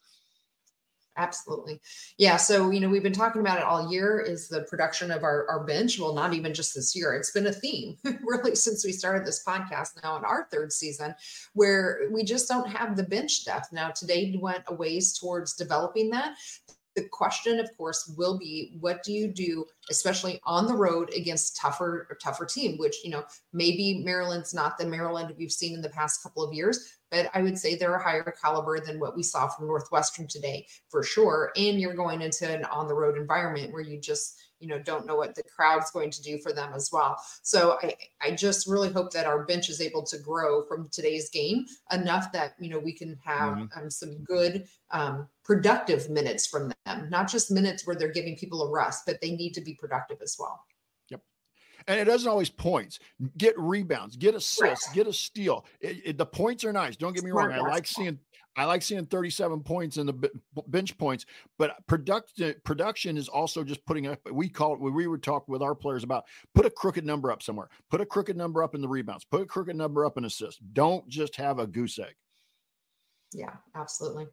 [1.20, 1.82] Absolutely.
[2.16, 2.38] Yeah.
[2.38, 5.46] So, you know, we've been talking about it all year is the production of our,
[5.50, 5.98] our bench.
[5.98, 7.12] Well, not even just this year.
[7.12, 11.14] It's been a theme really since we started this podcast now in our third season
[11.52, 13.70] where we just don't have the bench depth.
[13.70, 16.36] Now, today went a ways towards developing that.
[16.96, 21.56] The question, of course, will be what do you do, especially on the road against
[21.56, 25.90] tougher, tougher team, which, you know, maybe Maryland's not the Maryland we've seen in the
[25.90, 29.22] past couple of years, but I would say they're a higher caliber than what we
[29.22, 31.52] saw from Northwestern today for sure.
[31.56, 35.06] And you're going into an on the road environment where you just, you know, don't
[35.06, 37.16] know what the crowd's going to do for them as well.
[37.42, 41.30] So I, I just really hope that our bench is able to grow from today's
[41.30, 43.78] game enough that, you know, we can have mm-hmm.
[43.78, 48.62] um, some good, um, productive minutes from them, not just minutes where they're giving people
[48.62, 50.60] a rest, but they need to be productive as well
[51.86, 52.98] and it doesn't always points.
[53.36, 55.64] Get rebounds, get assists, get a steal.
[55.80, 56.96] It, it, the points are nice.
[56.96, 57.52] Don't get me wrong.
[57.52, 58.18] I like seeing
[58.56, 60.30] I like seeing 37 points in the
[60.66, 61.24] bench points,
[61.56, 64.18] but production production is also just putting up.
[64.30, 66.24] We call it we would talk with our players about
[66.54, 67.68] put a crooked number up somewhere.
[67.90, 69.24] Put a crooked number up in the rebounds.
[69.24, 70.60] Put a crooked number up in assists.
[70.72, 72.14] Don't just have a goose egg.
[73.32, 74.26] Yeah, absolutely.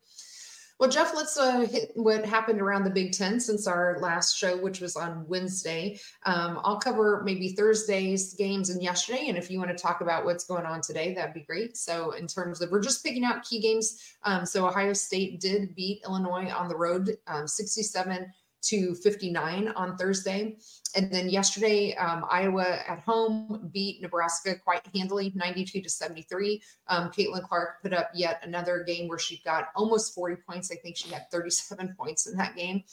[0.80, 4.56] Well, Jeff, let's uh, hit what happened around the Big Ten since our last show,
[4.56, 6.00] which was on Wednesday.
[6.24, 9.26] Um, I'll cover maybe Thursday's games and yesterday.
[9.28, 11.78] And if you want to talk about what's going on today, that'd be great.
[11.78, 14.00] So, in terms of, we're just picking out key games.
[14.22, 18.32] Um, so, Ohio State did beat Illinois on the road um, 67
[18.70, 20.58] to 59 on Thursday.
[20.96, 26.62] And then yesterday, um, Iowa at home beat Nebraska quite handily, 92 to 73.
[26.88, 30.72] Um, Caitlin Clark put up yet another game where she got almost 40 points.
[30.72, 32.84] I think she had 37 points in that game.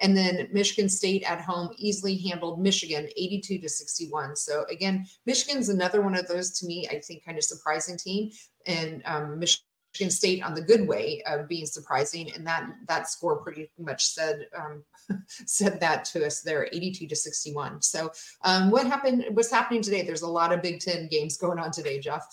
[0.00, 4.36] And then Michigan State at home easily handled Michigan 82 to 61.
[4.36, 8.30] So again, Michigan's another one of those to me, I think, kind of surprising team.
[8.66, 13.08] And um, Michigan Michigan State on the good way of being surprising, and that that
[13.08, 14.84] score pretty much said um,
[15.46, 17.82] said that to us there, 82 to 61.
[17.82, 18.10] So,
[18.42, 19.24] um, what happened?
[19.32, 20.02] What's happening today?
[20.02, 22.26] There's a lot of Big Ten games going on today, Jeff.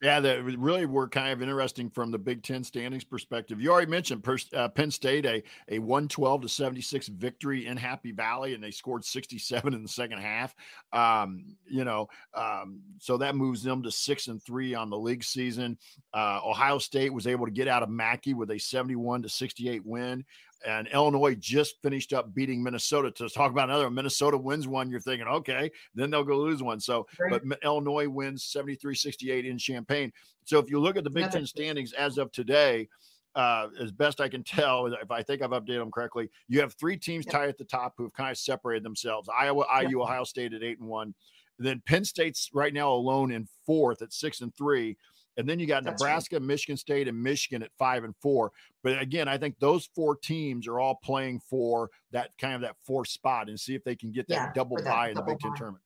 [0.00, 3.60] Yeah, that really were kind of interesting from the Big Ten standings perspective.
[3.60, 8.54] You already mentioned uh, Penn State a a 112 to 76 victory in Happy Valley,
[8.54, 10.54] and they scored 67 in the second half.
[10.92, 15.24] Um, you know, um, so that moves them to six and three on the league
[15.24, 15.78] season.
[16.14, 19.28] Uh, Ohio State State was able to get out of Mackey with a 71 to
[19.28, 20.24] 68 win.
[20.64, 23.10] And Illinois just finished up beating Minnesota.
[23.10, 26.78] To talk about another Minnesota wins one, you're thinking, okay, then they'll go lose one.
[26.78, 30.12] So, but Illinois wins 73 68 in Champaign.
[30.44, 32.88] So, if you look at the Big Ten standings as of today,
[33.34, 36.74] uh, as best I can tell, if I think I've updated them correctly, you have
[36.74, 37.32] three teams yep.
[37.32, 40.06] tied at the top who have kind of separated themselves Iowa, IU, yep.
[40.06, 41.12] Ohio State at eight and one.
[41.58, 44.96] Then Penn State's right now alone in fourth at six and three.
[45.36, 46.42] And then you got That's Nebraska, right.
[46.42, 48.52] Michigan State, and Michigan at five and four.
[48.82, 52.76] But again, I think those four teams are all playing for that kind of that
[52.84, 55.38] fourth spot and see if they can get that yeah, double bye in the Big
[55.38, 55.82] Ten tournament.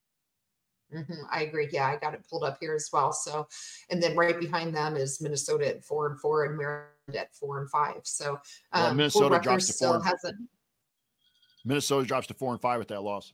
[0.95, 1.15] Mm-hmm.
[1.31, 1.69] I agree.
[1.73, 3.13] Yeah, I got it pulled up here as well.
[3.13, 3.49] So,
[3.91, 6.87] and then right behind them is Minnesota at four and four, and Maryland
[7.17, 8.01] at four and five.
[8.05, 8.35] So,
[8.73, 10.03] um, well, Minnesota drops to four.
[10.03, 10.37] Hasn't...
[11.65, 13.33] Minnesota drops to four and five with that loss.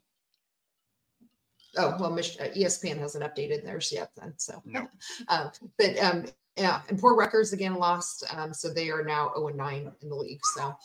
[1.76, 4.10] Oh well, ESPN uh, hasn't updated theirs yet.
[4.16, 4.86] Then so, no.
[5.28, 9.32] um, but um, yeah, and poor records again lost, um, so they are now zero
[9.36, 10.40] oh and nine in the league.
[10.54, 10.76] So,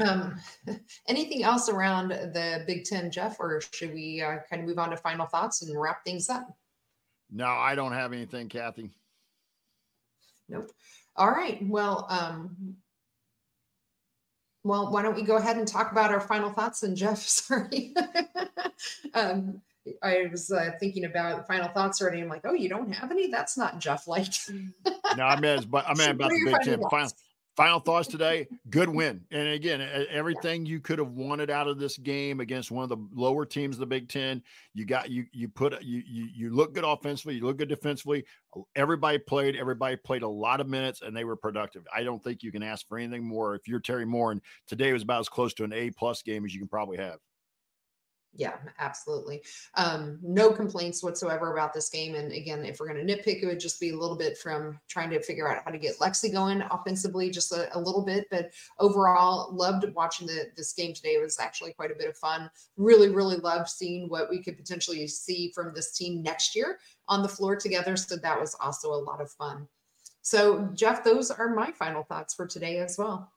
[0.00, 0.36] um,
[1.08, 4.90] anything else around the Big Ten, Jeff, or should we uh, kind of move on
[4.90, 6.48] to final thoughts and wrap things up?
[7.30, 8.90] No, I don't have anything, Kathy.
[10.48, 10.70] Nope.
[11.16, 11.58] All right.
[11.66, 12.76] Well, um,
[14.62, 16.82] well, why don't we go ahead and talk about our final thoughts?
[16.82, 17.94] And Jeff, sorry.
[19.14, 19.60] um,
[20.02, 22.20] I was uh, thinking about final thoughts already.
[22.20, 23.28] I'm like, oh, you don't have any?
[23.28, 24.32] That's not Jeff like.
[25.16, 26.82] no, I mean, but I mean about the Big Ten.
[26.90, 27.10] Final,
[27.54, 28.46] final thoughts today.
[28.70, 29.80] Good win, and again,
[30.10, 33.76] everything you could have wanted out of this game against one of the lower teams
[33.76, 34.42] of the Big Ten.
[34.72, 37.34] You got you you put you you you look good offensively.
[37.34, 38.24] You look good defensively.
[38.74, 39.54] Everybody played.
[39.54, 41.86] Everybody played a lot of minutes, and they were productive.
[41.94, 43.54] I don't think you can ask for anything more.
[43.54, 46.46] If you're Teri Moren, and today was about as close to an A plus game
[46.46, 47.18] as you can probably have
[48.36, 49.42] yeah, absolutely.
[49.74, 52.14] Um, no complaints whatsoever about this game.
[52.14, 54.78] And again, if we're going to nitpick, it would just be a little bit from
[54.88, 58.26] trying to figure out how to get Lexi going offensively, just a, a little bit.
[58.30, 61.10] But overall, loved watching the, this game today.
[61.10, 62.50] It was actually quite a bit of fun.
[62.76, 66.78] Really, really loved seeing what we could potentially see from this team next year
[67.08, 67.96] on the floor together.
[67.96, 69.68] So that was also a lot of fun.
[70.22, 73.30] So, Jeff, those are my final thoughts for today as well.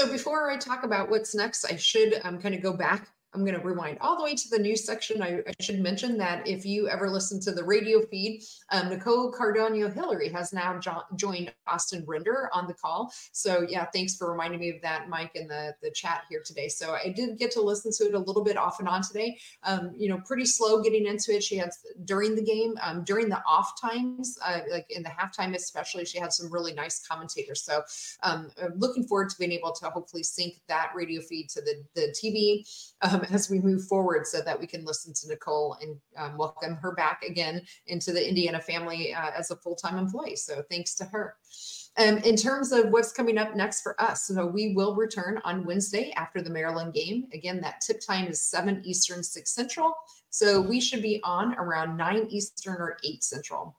[0.00, 3.44] So before I talk about what's next, I should um, kind of go back I'm
[3.44, 5.22] going to rewind all the way to the news section.
[5.22, 9.32] I, I should mention that if you ever listen to the radio feed, um, Nicole
[9.32, 13.12] Cardaño-Hillary has now jo- joined Austin Render on the call.
[13.32, 16.68] So yeah, thanks for reminding me of that, Mike, in the the chat here today.
[16.68, 19.38] So I did get to listen to it a little bit off and on today.
[19.62, 21.44] Um, you know, pretty slow getting into it.
[21.44, 21.70] She had
[22.04, 26.18] during the game, um, during the off times, uh, like in the halftime especially, she
[26.18, 27.62] had some really nice commentators.
[27.62, 27.82] So
[28.22, 32.14] um, looking forward to being able to hopefully sync that radio feed to the the
[32.20, 32.64] TV.
[33.20, 36.76] Um, as we move forward so that we can listen to Nicole and um, welcome
[36.76, 40.36] her back again into the Indiana family uh, as a full time employee.
[40.36, 41.36] So thanks to her.
[41.98, 45.64] Um, in terms of what's coming up next for us, so we will return on
[45.64, 47.26] Wednesday after the Maryland game.
[47.32, 49.94] Again, that tip time is 7 Eastern, 6 Central.
[50.30, 53.76] So we should be on around 9 Eastern or 8 Central.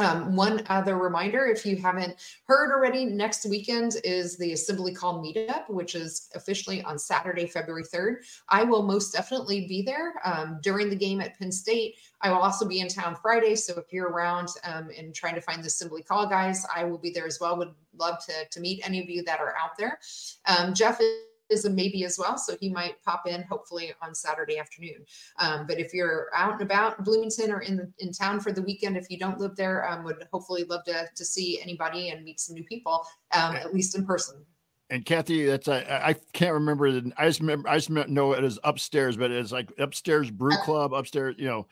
[0.00, 5.22] Um, one other reminder if you haven't heard already, next weekend is the Assembly Call
[5.22, 8.16] Meetup, which is officially on Saturday, February 3rd.
[8.48, 11.96] I will most definitely be there um, during the game at Penn State.
[12.22, 13.54] I will also be in town Friday.
[13.54, 16.98] So if you're around um, and trying to find the Assembly Call guys, I will
[16.98, 17.58] be there as well.
[17.58, 19.98] Would love to, to meet any of you that are out there.
[20.46, 21.29] Um, Jeff is
[21.64, 22.38] a maybe as well.
[22.38, 25.04] So he might pop in hopefully on Saturday afternoon.
[25.38, 28.96] Um, but if you're out and about Bloomington or in in town for the weekend,
[28.96, 32.40] if you don't live there, um, would hopefully love to to see anybody and meet
[32.40, 34.44] some new people, um, at least in person.
[34.90, 36.90] And Kathy, that's I, I can't remember.
[36.90, 40.54] The, I just remember I just know it is upstairs, but it's like upstairs brew
[40.54, 41.66] uh, club, upstairs, you know,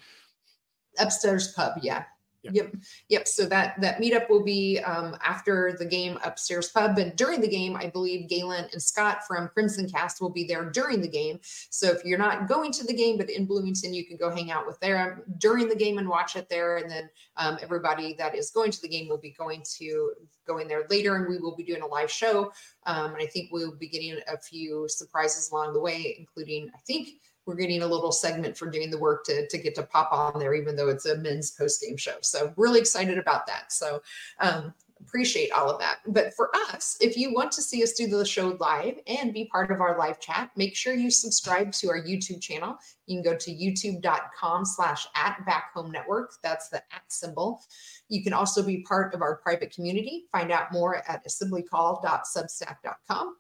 [0.99, 1.73] upstairs pub.
[1.83, 2.05] Yeah.
[2.53, 2.75] Yep.
[3.09, 3.29] yep.
[3.29, 7.49] So that that meetup will be um, after the game upstairs pub, and during the
[7.49, 11.41] game, I believe Galen and Scott from Crimson Cast will be there during the game.
[11.71, 14.51] So if you're not going to the game, but in Bloomington, you can go hang
[14.51, 16.77] out with them during the game and watch it there.
[16.77, 20.13] And then um, everybody that is going to the game will be going to
[20.47, 22.53] going there later, and we will be doing a live show.
[22.87, 26.79] Um, and I think we'll be getting a few surprises along the way, including I
[26.87, 30.13] think we're getting a little segment for doing the work to, to get to pop
[30.13, 32.17] on there, even though it's a men's post game show.
[32.21, 33.73] So really excited about that.
[33.73, 34.03] So
[34.39, 36.01] um, appreciate all of that.
[36.09, 39.47] But for us, if you want to see us do the show live and be
[39.47, 42.77] part of our live chat, make sure you subscribe to our YouTube channel.
[43.07, 46.35] You can go to youtube.com slash at back home network.
[46.43, 47.63] That's the at symbol.
[48.11, 50.27] You can also be part of our private community.
[50.33, 53.37] Find out more at assemblycall.substack.com.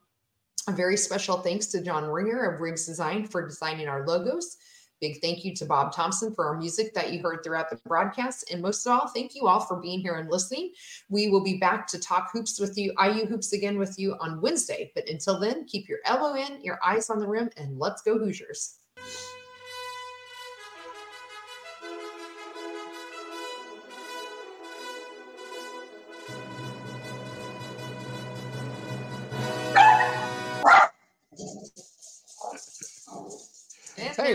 [0.66, 4.56] A very special thanks to John Ringer of Riggs Design for designing our logos.
[5.00, 8.50] Big thank you to Bob Thompson for our music that you heard throughout the broadcast.
[8.50, 10.72] And most of all, thank you all for being here and listening.
[11.08, 14.40] We will be back to talk hoops with you, IU hoops again with you on
[14.40, 14.90] Wednesday.
[14.94, 18.18] But until then, keep your elbow in, your eyes on the rim, and let's go
[18.18, 18.77] Hoosiers.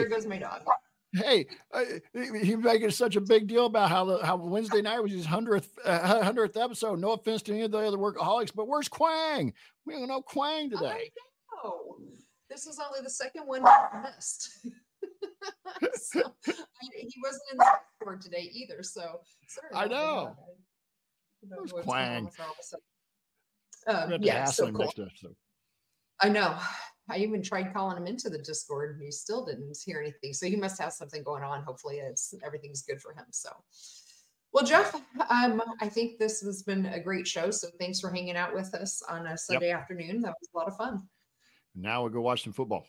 [0.09, 0.61] There goes my dog.
[1.13, 1.83] Hey, uh,
[2.13, 5.77] he's making such a big deal about how the, how Wednesday night was his hundredth
[5.85, 6.99] uh, hundredth episode.
[6.99, 9.53] No offense to any of the other workaholics, but where's Quang?
[9.85, 11.11] We don't know Quang today.
[11.63, 11.97] Oh,
[12.49, 13.63] this is only the second one
[14.03, 14.57] missed.
[15.93, 18.81] so, he wasn't in the board today either.
[18.81, 19.19] So.
[19.73, 20.35] I know.
[21.43, 22.29] I Where's Quang?
[23.85, 24.91] Um, yeah, so cool.
[26.21, 26.57] I know.
[27.09, 30.33] I even tried calling him into the Discord and he still didn't hear anything.
[30.33, 31.63] So he must have something going on.
[31.63, 33.25] Hopefully it's everything's good for him.
[33.31, 33.49] So
[34.53, 34.93] well, Jeff,
[35.29, 37.49] um, I think this has been a great show.
[37.49, 39.79] So thanks for hanging out with us on a Sunday yep.
[39.79, 40.21] afternoon.
[40.21, 41.07] That was a lot of fun.
[41.75, 42.85] Now we'll go watch some football.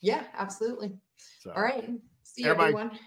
[0.00, 0.94] Yeah, absolutely.
[1.40, 1.90] So, All right.
[2.22, 2.72] See you, everybody.
[2.72, 2.98] everyone.